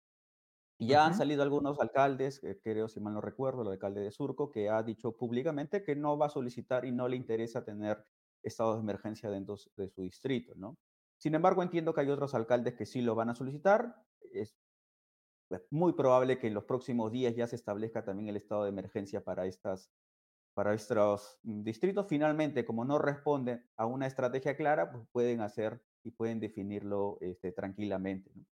[0.82, 4.50] Ya han Ujú, salido algunos alcaldes, creo, si mal no recuerdo, el alcalde de Surco,
[4.50, 8.06] que ha dicho públicamente que no va a solicitar y no le interesa tener
[8.42, 10.78] estado de emergencia dentro de su distrito, ¿no?
[11.18, 14.06] Sin embargo, entiendo que hay otros alcaldes que sí lo van a solicitar.
[14.32, 14.56] Es
[15.48, 18.70] pues, muy probable que en los próximos días ya se establezca también el estado de
[18.70, 19.92] emergencia para, estas,
[20.54, 22.06] para estos mm, distritos.
[22.08, 27.52] Finalmente, como no responden a una estrategia clara, pues pueden hacer y pueden definirlo este,
[27.52, 28.46] tranquilamente, ¿no?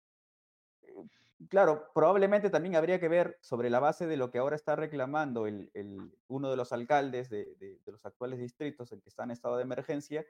[1.50, 5.46] Claro, probablemente también habría que ver sobre la base de lo que ahora está reclamando
[5.46, 9.24] el, el, uno de los alcaldes de, de, de, los actuales distritos en que está
[9.24, 10.24] en estado de emergencia,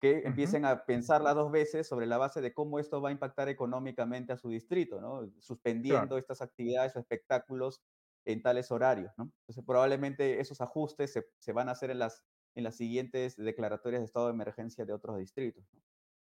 [0.00, 3.48] que empiecen a pensarla dos veces sobre la base de cómo esto va a impactar
[3.48, 5.20] económicamente a su distrito, ¿no?
[5.20, 5.32] Claro.
[5.40, 7.82] suspendiendo estas actividades o espectáculos
[8.24, 9.12] en tales horarios.
[9.16, 9.32] ¿no?
[9.40, 14.00] Entonces, probablemente esos ajustes se, se, van a hacer en las, en las siguientes declaratorias
[14.00, 15.64] de estado de emergencia de otros distritos.
[15.72, 15.80] ¿no?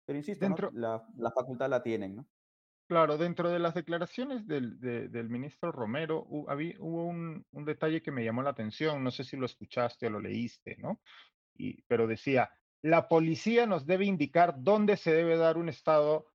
[0.06, 2.15] Pero insisto, la, la facultad la tienen.
[2.15, 2.27] ¿no?
[2.88, 8.23] Claro, dentro de las declaraciones del, de- del ministro Romero, hubo un, detalle que me
[8.23, 11.02] llamó la atención, no sé si lo escuchaste o lo leíste, ¿no?
[11.88, 16.28] pero decía, la policía nos debe indicar dónde se debe dar un estado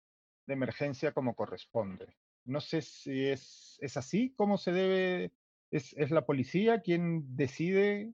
[0.47, 2.17] de emergencia como corresponde.
[2.45, 5.33] No sé si es, así, cómo se debe,
[5.71, 8.13] es, es la policía quien decide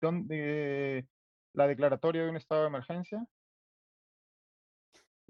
[0.00, 1.08] dónde
[1.52, 3.26] la declaratoria de un estado de emergencia.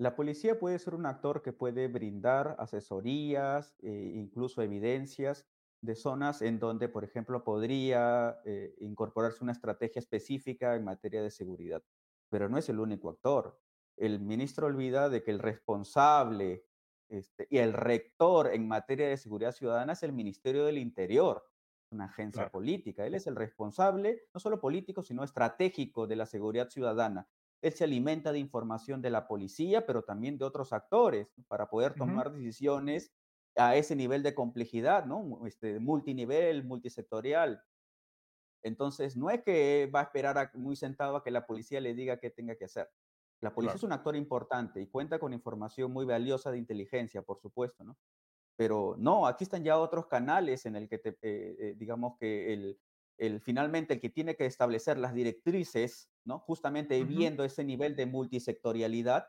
[0.00, 5.46] La policía puede ser un actor que puede brindar asesorías, eh, incluso evidencias,
[5.82, 11.30] de zonas en donde, por ejemplo, podría eh, incorporarse una estrategia específica en materia de
[11.30, 11.82] seguridad.
[12.30, 13.60] Pero no es el único actor.
[13.98, 16.64] El ministro olvida de que el responsable
[17.10, 21.44] este, y el rector en materia de seguridad ciudadana es el Ministerio del Interior,
[21.92, 23.04] una agencia política.
[23.04, 27.28] Él es el responsable, no solo político, sino estratégico de la seguridad ciudadana.
[27.62, 31.94] Él se alimenta de información de la policía, pero también de otros actores, para poder
[31.94, 33.12] tomar decisiones
[33.56, 35.46] a ese nivel de complejidad, ¿no?
[35.46, 37.62] Este, multinivel, multisectorial.
[38.62, 42.18] Entonces, no es que va a esperar muy sentado a que la policía le diga
[42.18, 42.88] qué tenga que hacer.
[43.40, 47.40] La policía es un actor importante y cuenta con información muy valiosa de inteligencia, por
[47.40, 47.96] supuesto, ¿no?
[48.56, 52.52] Pero no, aquí están ya otros canales en el que, te, eh, eh, digamos que
[52.52, 52.78] el,
[53.20, 56.38] el, finalmente el que tiene que establecer las directrices, ¿no?
[56.40, 59.28] Justamente viendo ese nivel de multisectorialidad,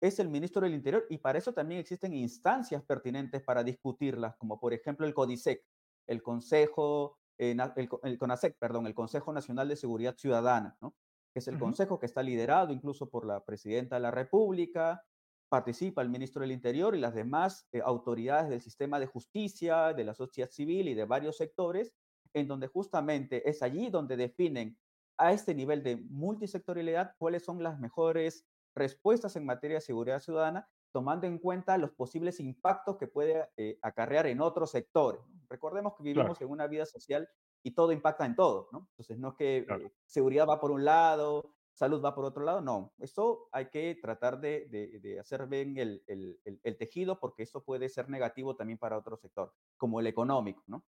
[0.00, 4.58] es el ministro del Interior y para eso también existen instancias pertinentes para discutirlas, como
[4.58, 5.64] por ejemplo el CODISEC,
[6.08, 7.56] el Consejo, eh,
[8.02, 10.94] el, CONASEC, perdón, el Consejo Nacional de Seguridad Ciudadana, ¿no?
[11.32, 15.02] que es el consejo que está liderado incluso por la presidenta de la República,
[15.48, 20.04] participa el ministro del Interior y las demás eh, autoridades del sistema de justicia, de
[20.04, 21.92] la sociedad civil y de varios sectores,
[22.34, 24.76] en donde justamente es allí donde definen
[25.16, 30.68] a este nivel de multisectorialidad cuáles son las mejores respuestas en materia de seguridad ciudadana,
[30.92, 35.20] tomando en cuenta los posibles impactos que puede eh, acarrear en otros sectores.
[35.48, 37.28] Recordemos que vivimos en una vida social
[37.62, 38.88] y todo impacta en todo, ¿no?
[38.90, 42.60] Entonces, no es que eh, seguridad va por un lado, salud va por otro lado,
[42.60, 42.92] no.
[42.98, 48.54] Eso hay que tratar de, hacer bien el, el, tejido porque eso puede ser negativo
[48.56, 50.84] también para otro sector, como el económico, ¿no?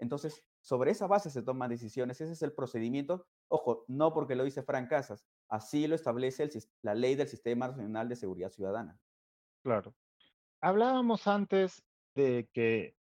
[0.00, 3.26] Entonces, sobre esa base se toman decisiones, ese es el procedimiento.
[3.48, 6.48] Ojo, no porque lo dice Frank Casas, así lo establece
[6.82, 8.98] la ley del Sistema Nacional de Seguridad Ciudadana.
[9.62, 9.94] Claro.
[10.60, 11.82] Hablábamos antes
[12.14, 12.94] de que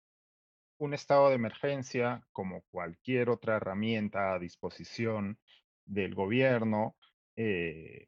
[0.78, 5.38] un estado de emergencia, como cualquier otra herramienta a disposición
[5.85, 6.96] del gobierno,
[7.37, 8.06] eh,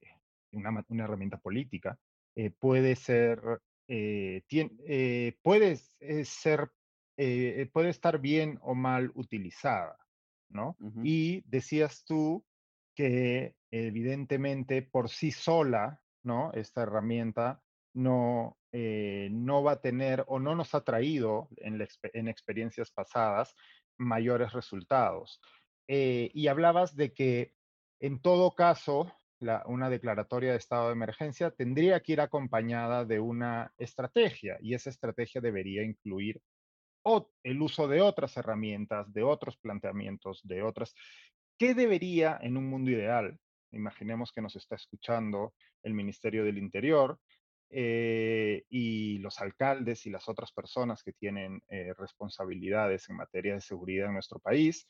[0.53, 1.99] una, herramienta política,
[2.35, 3.41] eh, puede ser,
[3.87, 4.43] eh,
[5.43, 5.77] puede
[6.25, 6.71] ser,
[7.73, 9.99] puede estar bien o mal utilizada,
[10.51, 10.77] ¿no?
[11.03, 12.45] Y decías tú
[12.95, 16.53] que evidentemente por sí sola, ¿no?
[16.53, 17.63] Esta herramienta
[17.95, 23.55] no, eh, no va a tener o no nos ha traído en, en experiencias pasadas
[23.99, 25.41] mayores resultados.
[25.89, 27.55] Eh, y hablabas de que
[28.01, 29.13] en todo caso,
[29.67, 34.91] una declaratoria de estado de emergencia tendría que ir acompañada de una estrategia y esa
[34.91, 36.41] estrategia debería incluir
[37.43, 40.95] el uso de otras herramientas, de otros planteamientos, de otras.
[41.59, 43.39] ¿Qué debería en un mundo ideal?
[43.73, 47.19] Imaginemos que nos está escuchando el Ministerio del Interior
[47.71, 53.61] eh, y los alcaldes y las otras personas que tienen eh, responsabilidades en materia de
[53.61, 54.87] seguridad en nuestro país,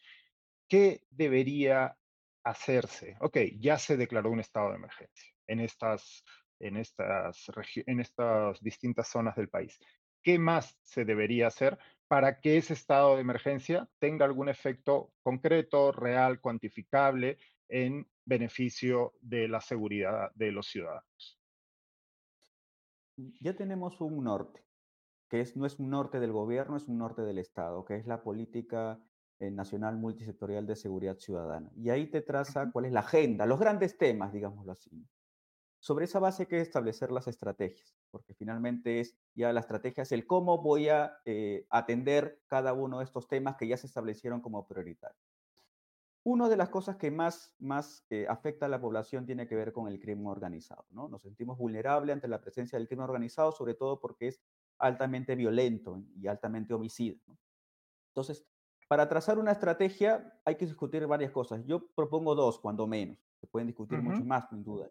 [0.69, 1.97] ¿qué debería
[2.45, 3.17] hacerse?
[3.21, 6.25] Ok, ya se declaró un estado de emergencia en estas,
[6.61, 7.51] en estas,
[7.87, 9.79] en estas distintas zonas del país.
[10.23, 15.93] ¿Qué más se debería hacer para que ese estado de emergencia tenga algún efecto concreto,
[15.93, 21.39] real, cuantificable en beneficio de la seguridad de los ciudadanos?
[23.41, 24.65] ya tenemos un norte,
[25.29, 28.07] que es, no es un norte del gobierno, es un norte del Estado, que es
[28.07, 29.01] la política
[29.41, 31.71] eh, nacional multisectorial de seguridad ciudadana.
[31.77, 34.91] Y ahí te traza cuál es la agenda, los grandes temas, digámoslo así.
[35.81, 40.13] Sobre esa base hay que establecer las estrategias, porque finalmente es ya la estrategia es
[40.13, 44.41] el cómo voy a eh, atender cada uno de estos temas que ya se establecieron
[44.41, 45.23] como prioritarios.
[46.25, 49.73] Una de las cosas que más, más eh, afecta a la población tiene que ver
[49.73, 50.85] con el crimen organizado.
[50.91, 51.09] ¿no?
[51.09, 54.43] Nos sentimos vulnerables ante la presencia del crimen organizado, sobre todo porque es
[54.79, 57.17] altamente violento y altamente homicida.
[58.11, 58.45] Entonces,
[58.89, 61.65] para trazar una estrategia hay que discutir varias cosas.
[61.65, 63.19] Yo propongo dos, cuando menos.
[63.41, 64.91] Se pueden discutir mucho más, sin duda.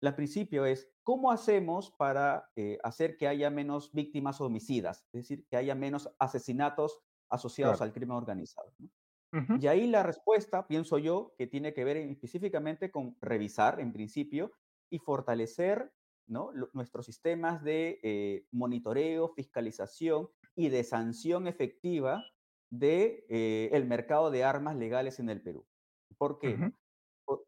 [0.00, 5.06] La principio es, ¿cómo hacemos para eh, hacer que haya menos víctimas homicidas?
[5.12, 8.72] Es decir, que haya menos asesinatos asociados al crimen organizado.
[8.78, 8.88] ¿no?
[9.60, 14.52] Y ahí la respuesta, pienso yo, que tiene que ver específicamente con revisar, en principio,
[14.90, 15.92] y fortalecer
[16.26, 16.52] ¿no?
[16.72, 22.24] nuestros sistemas de eh, monitoreo, fiscalización y de sanción efectiva
[22.70, 25.66] del de, eh, mercado de armas legales en el Perú.
[26.16, 26.72] ¿Por qué?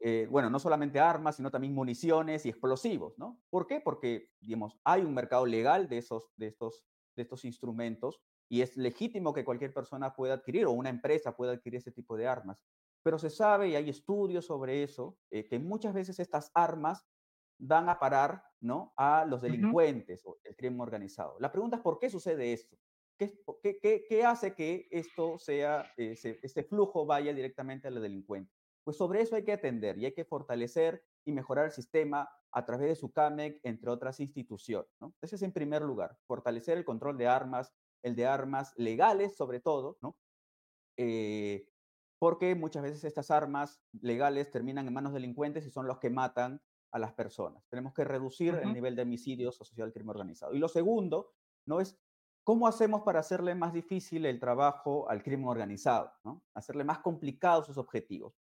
[0.00, 3.40] Eh, bueno, no solamente armas, sino también municiones y explosivos, ¿no?
[3.50, 3.80] ¿Por qué?
[3.80, 6.84] Porque, digamos, hay un mercado legal de, esos, de, estos,
[7.16, 11.52] de estos instrumentos y es legítimo que cualquier persona pueda adquirir o una empresa pueda
[11.52, 12.64] adquirir ese tipo de armas.
[13.02, 17.06] Pero se sabe y hay estudios sobre eso, eh, que muchas veces estas armas
[17.58, 18.92] van a parar ¿no?
[18.96, 21.36] a los delincuentes o el crimen organizado.
[21.38, 22.76] La pregunta es por qué sucede esto.
[23.16, 23.32] ¿Qué,
[23.82, 28.57] qué, qué, hace que esto sea, este flujo vaya directamente al delincuente?
[28.88, 32.64] Pues sobre eso hay que atender y hay que fortalecer y mejorar el sistema a
[32.64, 34.90] través de su CAMEC, entre otras instituciones.
[34.98, 35.12] ¿no?
[35.20, 39.60] Ese es en primer lugar, fortalecer el control de armas, el de armas legales sobre
[39.60, 40.16] todo, ¿no?
[40.96, 41.68] Eh,
[42.18, 46.62] porque muchas veces estas armas legales terminan en manos delincuentes y son los que matan
[46.90, 47.68] a las personas.
[47.68, 50.54] Tenemos que reducir el nivel de homicidios asociados al crimen organizado.
[50.54, 51.34] Y lo segundo,
[51.66, 51.82] ¿no?
[51.82, 52.00] Es
[52.42, 56.42] cómo hacemos para hacerle más difícil el trabajo al crimen organizado, ¿no?
[56.54, 58.32] Hacerle más complicados sus objetivos.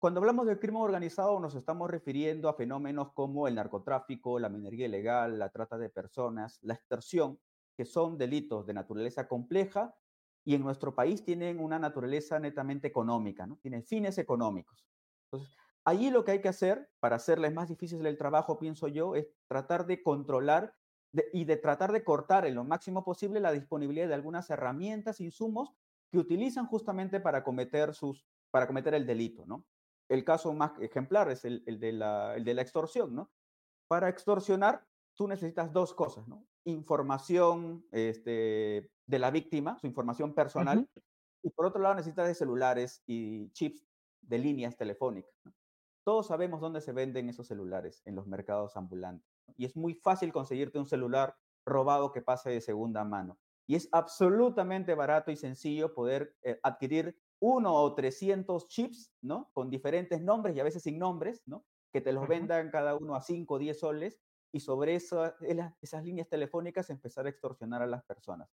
[0.00, 4.86] Cuando hablamos del crimen organizado nos estamos refiriendo a fenómenos como el narcotráfico, la minería
[4.86, 7.38] ilegal, la trata de personas, la extorsión,
[7.76, 9.94] que son delitos de naturaleza compleja
[10.42, 13.58] y en nuestro país tienen una naturaleza netamente económica, ¿no?
[13.58, 14.86] Tienen fines económicos.
[15.30, 19.14] Entonces, allí lo que hay que hacer para hacerles más difícil el trabajo, pienso yo,
[19.14, 20.74] es tratar de controlar
[21.34, 25.74] y de tratar de cortar en lo máximo posible la disponibilidad de algunas herramientas, insumos
[26.10, 29.66] que utilizan justamente para cometer, sus, para cometer el delito, ¿no?
[30.10, 33.30] El caso más ejemplar es el, de la, extorsión, ¿no?
[33.88, 34.84] Para extorsionar,
[35.14, 36.44] tú necesitas dos cosas, ¿no?
[36.64, 40.88] Información este, de la víctima, su información personal,
[41.42, 43.86] y por otro lado necesitas de celulares y chips
[44.20, 45.32] de líneas telefónicas.
[46.04, 49.30] Todos sabemos dónde se venden esos celulares en los mercados ambulantes.
[49.56, 53.38] Y es muy fácil conseguirte un celular robado que pase de segunda mano.
[53.68, 59.50] Y es absolutamente barato y sencillo poder eh, adquirir uno o 300 chips, ¿no?
[59.52, 61.64] Con diferentes nombres y a veces sin nombres, ¿no?
[61.92, 64.20] Que te los vendan cada uno a 5 o 10 soles
[64.52, 65.32] y sobre eso,
[65.80, 68.48] esas líneas telefónicas empezar a extorsionar a las personas.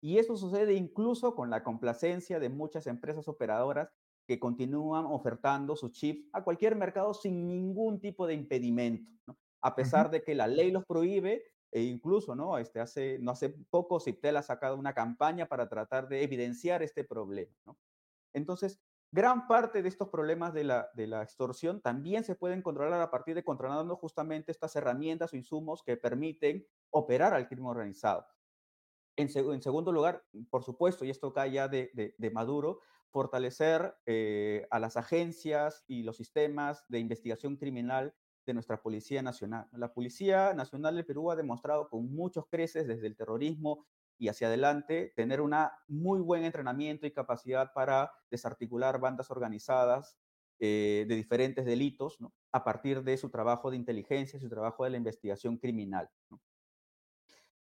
[0.00, 3.90] y eso sucede incluso con la complacencia de muchas empresas operadoras
[4.26, 9.38] que continúan ofertando sus chips a cualquier mercado sin ningún tipo de impedimento, ¿no?
[9.62, 12.58] a pesar de que la ley los prohíbe e incluso, ¿no?
[12.58, 17.04] Este, hace, no hace poco Ciptel ha sacado una campaña para tratar de evidenciar este
[17.04, 17.76] problema, ¿no?
[18.32, 18.80] Entonces,
[19.12, 23.10] gran parte de estos problemas de la, de la extorsión también se pueden controlar a
[23.10, 28.26] partir de controlando justamente estas herramientas o insumos que permiten operar al crimen organizado.
[29.16, 34.78] En, segundo lugar, por supuesto, y esto cae ya de, de, Maduro, fortalecer eh, a
[34.78, 38.14] las agencias y los sistemas de investigación criminal
[38.44, 39.68] de nuestra Policía Nacional.
[39.72, 43.86] La Policía Nacional del Perú ha demostrado con muchos creces desde el terrorismo
[44.18, 45.54] y hacia adelante, tener un
[45.88, 50.16] muy buen entrenamiento y capacidad para desarticular bandas organizadas
[50.58, 52.18] eh, de diferentes delitos,
[52.52, 56.08] a partir de su trabajo de inteligencia, su trabajo de la investigación criminal.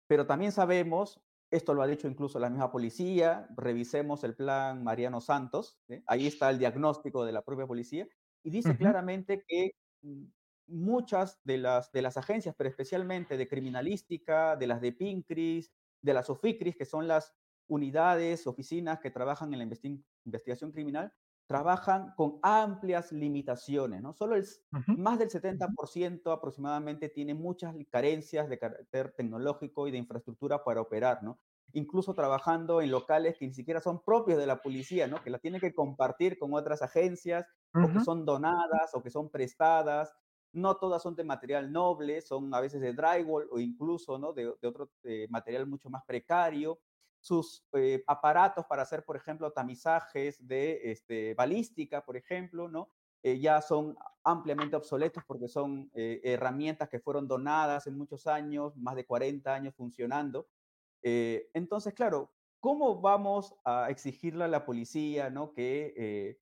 [0.07, 1.21] Pero también sabemos,
[1.51, 6.51] esto lo ha dicho incluso la misma policía, revisemos el plan Mariano Santos, ahí está
[6.51, 8.07] el diagnóstico de la propia policía,
[8.45, 9.73] y dice claramente que
[10.03, 10.27] mm,
[10.69, 15.73] muchas de las, de las agencias, pero especialmente de criminalística, de las de PINCRIS,
[16.07, 17.35] de las OFICRIS, que son las
[17.69, 19.65] unidades, oficinas que trabajan en la
[20.25, 21.13] investigación criminal,
[21.47, 24.13] trabajan con amplias limitaciones, ¿no?
[24.13, 24.47] Solo el,
[24.97, 31.23] más del 70% aproximadamente tiene muchas carencias de carácter tecnológico y de infraestructura para operar,
[31.23, 31.39] ¿no?
[31.73, 35.23] Incluso trabajando en locales que ni siquiera son propios de la policía, ¿no?
[35.23, 39.29] Que la tienen que compartir con otras agencias o que son donadas o que son
[39.29, 40.15] prestadas
[40.53, 44.33] no todas son de material noble, son a veces de drywall o incluso ¿no?
[44.33, 46.81] de, otro eh, material mucho más precario.
[47.21, 52.91] Sus eh, aparatos para hacer, por ejemplo, tamizajes de este, balística, por ejemplo, ¿no?
[53.23, 58.95] Eh, ya son ampliamente obsoletos porque son herramientas que fueron donadas en muchos años, más
[58.95, 60.47] de 40 años funcionando.
[61.03, 62.31] entonces, claro,
[62.61, 65.53] ¿cómo vamos a exigirle a la policía ¿no?
[65.53, 66.39] que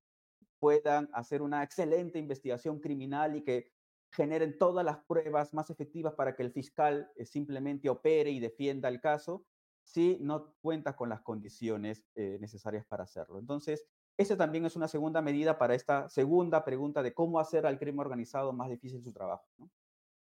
[0.59, 3.74] puedan hacer una excelente investigación criminal y que
[4.15, 8.89] generen todas las pruebas más efectivas para que el fiscal eh, simplemente opere y defienda
[8.89, 9.45] el caso
[9.83, 13.37] si no cuenta con las condiciones eh, necesarias para hacerlo.
[13.37, 13.85] Entonces,
[14.17, 17.99] esa también es una segunda medida para esta segunda pregunta de cómo hacer al crimen
[17.99, 19.45] organizado más difícil su trabajo.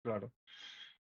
[0.02, 0.32] Claro.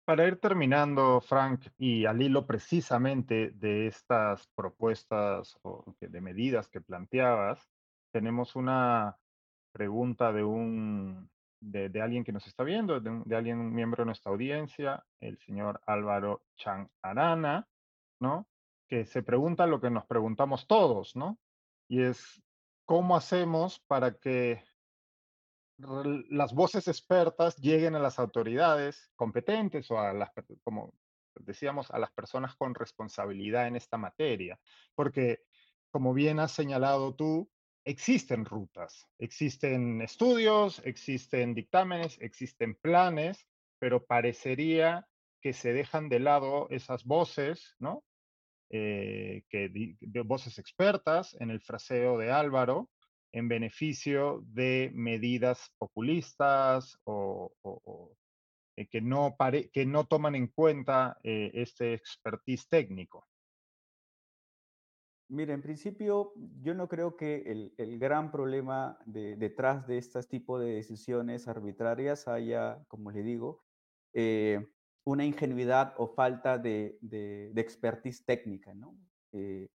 [0.05, 6.81] Para ir terminando, Frank, y al hilo precisamente de estas propuestas o de medidas que
[6.81, 7.69] planteabas,
[8.12, 9.17] tenemos una
[9.73, 11.29] pregunta de un
[11.67, 15.81] de, alguien que nos está viendo, de, alguien, un miembro de nuestra audiencia, el señor
[15.87, 17.69] Álvaro Chan Arana,
[18.21, 18.47] ¿no?
[18.89, 21.39] Que se pregunta lo que nos preguntamos todos, ¿no?
[21.89, 22.43] Y es,
[22.85, 24.62] ¿cómo hacemos para que
[25.79, 30.31] las voces expertas lleguen a las autoridades competentes o a las,
[30.62, 30.95] como
[31.35, 34.59] decíamos, a las personas con responsabilidad en esta materia?
[34.95, 35.41] Porque,
[35.91, 37.51] como bien has señalado tú,
[37.87, 43.47] existen rutas, existen estudios, existen dictámenes, existen planes,
[43.78, 45.07] pero parecería
[45.41, 48.05] que se dejan de lado esas voces, ¿no?
[48.70, 52.91] eh, que, voces expertas en el fraseo de Álvaro
[53.32, 57.53] en beneficio de medidas populistas o,
[58.76, 59.37] eh, que, no
[59.72, 63.26] que no toman en cuenta eh, este expertise técnico.
[65.29, 70.74] Mira, en principio yo no creo que el, gran problema detrás de este tipo de
[70.74, 73.64] decisiones arbitrarias haya, como le digo,
[74.12, 74.64] eh,
[75.05, 76.99] una ingenuidad o falta de,
[77.57, 78.97] expertise técnica, ¿no?
[79.33, 79.68] Eh,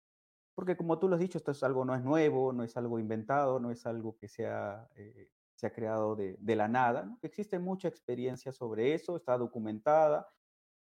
[0.55, 2.99] porque como tú lo has dicho, esto es algo no es nuevo, no es algo
[2.99, 7.19] inventado, no es algo que se ha, eh, se ha creado de, la nada, ¿no?
[7.21, 10.27] Existe mucha experiencia sobre eso, está documentada,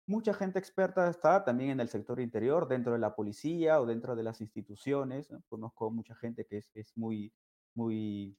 [0.05, 4.17] Mucha gente experta está también en el sector interior, dentro de la policía o dentro
[4.17, 5.33] de las instituciones.
[5.47, 7.31] Conozco mucha gente que es, muy,
[7.73, 8.37] muy,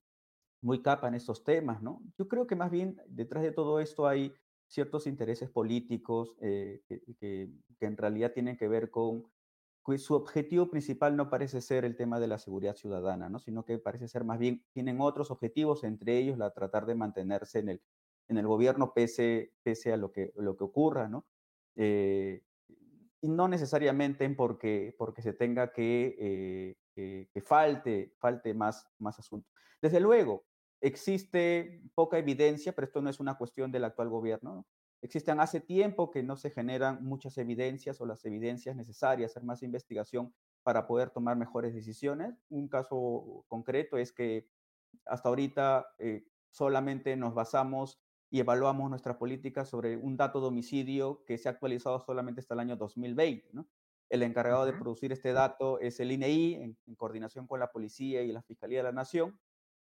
[0.61, 2.03] muy capa en estos temas, ¿no?
[2.19, 4.35] Yo creo que más bien detrás de todo esto hay
[4.67, 7.51] ciertos intereses políticos eh, que,
[7.81, 9.25] en realidad tienen que ver con
[9.87, 13.39] que su objetivo principal no parece ser el tema de la seguridad ciudadana, ¿no?
[13.39, 17.59] sino que parece ser más bien, tienen otros objetivos, entre ellos la tratar de mantenerse
[17.59, 17.83] en el,
[18.29, 21.27] en el gobierno pese, pese a lo que, lo que ocurra, ¿no?
[21.77, 22.43] Eh,
[23.21, 29.49] y no necesariamente porque, porque se tenga que, eh, que, falte, falte más, más asunto.
[29.81, 30.45] Desde luego,
[30.81, 34.67] existe poca evidencia, pero esto no es una cuestión del actual gobierno.
[35.01, 39.63] Existen hace tiempo que no se generan muchas evidencias o las evidencias necesarias, hacer más
[39.63, 42.35] investigación para poder tomar mejores decisiones.
[42.51, 44.49] Un caso concreto es que
[45.07, 48.04] hasta ahorita eh, solamente nos basamos
[48.35, 52.55] y evaluamos nuestra política sobre un dato de homicidio que se ha actualizado solamente hasta
[52.55, 53.51] el año 2020.
[53.53, 53.69] ¿no?
[54.11, 58.23] El encargado de producir este dato es el INEI, e en, coordinación con la Policía
[58.23, 59.39] y la Fiscalía de la Nación,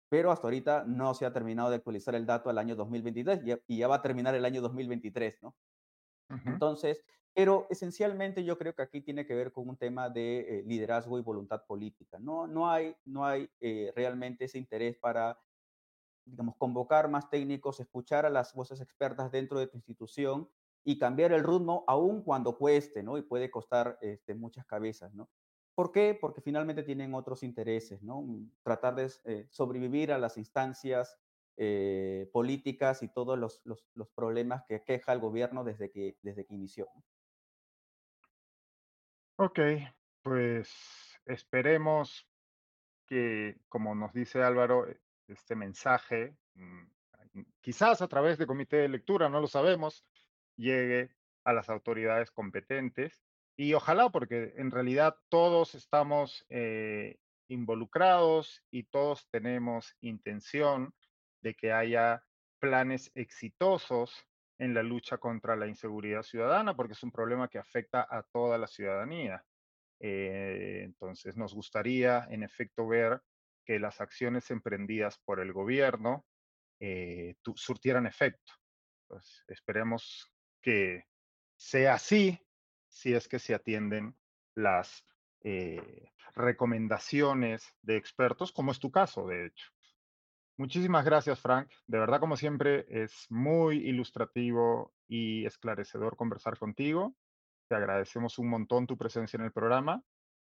[0.08, 3.76] pero hasta ahorita no se ha terminado de actualizar el dato al año 2023 y
[3.76, 5.54] ya, va a terminar el año 2023, ¿no?
[6.46, 10.62] Entonces, pero esencialmente yo creo que aquí tiene que ver con un tema de eh,
[10.64, 12.18] liderazgo y voluntad política.
[12.18, 15.38] No, no hay, no hay eh, realmente ese interés para
[16.24, 20.48] digamos, convocar más técnicos, escuchar a las voces expertas dentro de tu institución
[20.84, 23.18] y cambiar el ritmo aun cuando cueste, ¿no?
[23.18, 25.28] Y puede costar este, muchas cabezas, ¿no?
[25.74, 26.16] ¿Por qué?
[26.20, 28.22] Porque finalmente tienen otros intereses, ¿no?
[28.22, 31.18] Mm, tratar de eh, sobrevivir a las instancias
[31.56, 36.46] eh, políticas y todos los, los, los, problemas que queja el gobierno desde que, desde
[36.46, 36.88] que inició.
[39.36, 39.58] Ok,
[40.22, 40.70] pues
[41.26, 42.26] esperemos
[43.06, 44.86] que, como nos dice Álvaro,
[45.30, 46.84] este mensaje, mm,
[47.60, 50.04] quizás a través de comité de lectura, no lo sabemos,
[50.56, 51.10] llegue
[51.44, 53.22] a las autoridades competentes
[53.56, 57.18] y ojalá porque en realidad todos estamos eh,
[57.48, 60.94] involucrados y todos tenemos intención
[61.42, 62.24] de que haya
[62.58, 64.26] planes exitosos
[64.58, 68.58] en la lucha contra la inseguridad ciudadana, porque es un problema que afecta a toda
[68.58, 69.44] la ciudadanía.
[69.98, 73.20] Eh, entonces, nos gustaría, en efecto, ver
[73.64, 76.24] que las acciones emprendidas por el gobierno
[76.80, 78.52] eh, surtieran efecto.
[79.06, 80.32] Pues esperemos
[80.62, 81.04] que
[81.56, 82.40] sea así
[82.88, 84.16] si es que se atienden
[84.54, 85.04] las
[85.42, 89.70] eh, recomendaciones de expertos, como es tu caso, de hecho.
[90.56, 91.70] Muchísimas gracias, Frank.
[91.86, 97.14] De verdad, como siempre, es muy ilustrativo y esclarecedor conversar contigo.
[97.68, 100.02] Te agradecemos un montón tu presencia en el programa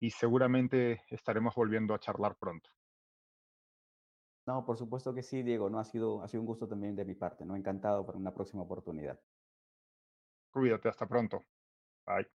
[0.01, 2.69] y seguramente estaremos volviendo a charlar pronto.
[4.45, 5.69] No, por supuesto que sí, Diego.
[5.69, 7.45] No ha sido, ha sido un gusto también de mi parte.
[7.45, 9.19] No, encantado para una próxima oportunidad.
[10.51, 11.43] Cuídate, hasta pronto.
[12.05, 12.27] Bye.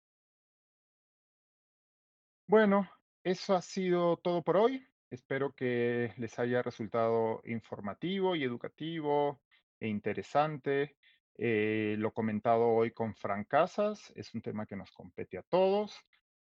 [2.46, 2.88] Bueno,
[3.22, 4.86] eso ha sido todo por hoy.
[5.10, 9.42] Espero que les haya resultado informativo y educativo
[9.78, 10.96] e interesante.
[11.34, 15.96] Eh, lo comentado hoy con Frank Casas es un tema que nos compete a todos.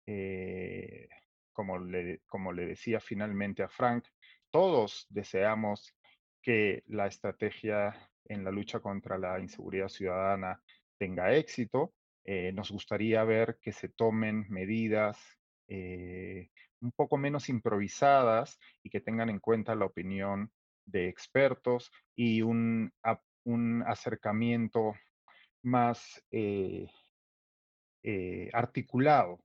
[0.06, 1.08] Eh,
[1.54, 4.06] como, le, como le decía finalmente a Frank,
[4.52, 5.96] todos deseamos
[6.42, 10.62] que la estrategia en la lucha contra la inseguridad ciudadana
[10.98, 11.94] tenga éxito.
[12.24, 15.18] Eh, nos gustaría ver que se tomen medidas
[15.68, 16.50] eh,
[16.82, 20.52] un poco menos improvisadas y que tengan en cuenta la opinión
[20.86, 22.94] de expertos y un,
[23.88, 24.94] acercamiento
[25.64, 26.88] más eh,
[28.54, 29.40] articulado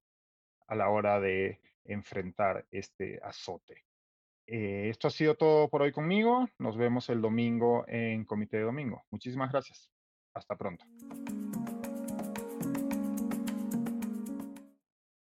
[0.66, 3.85] a la hora de enfrentar este azote.
[4.46, 6.48] Eh, esto ha sido todo por hoy conmigo.
[6.58, 9.02] Nos vemos el domingo en Comité de Domingo.
[9.10, 9.90] Muchísimas gracias.
[10.34, 10.84] Hasta pronto.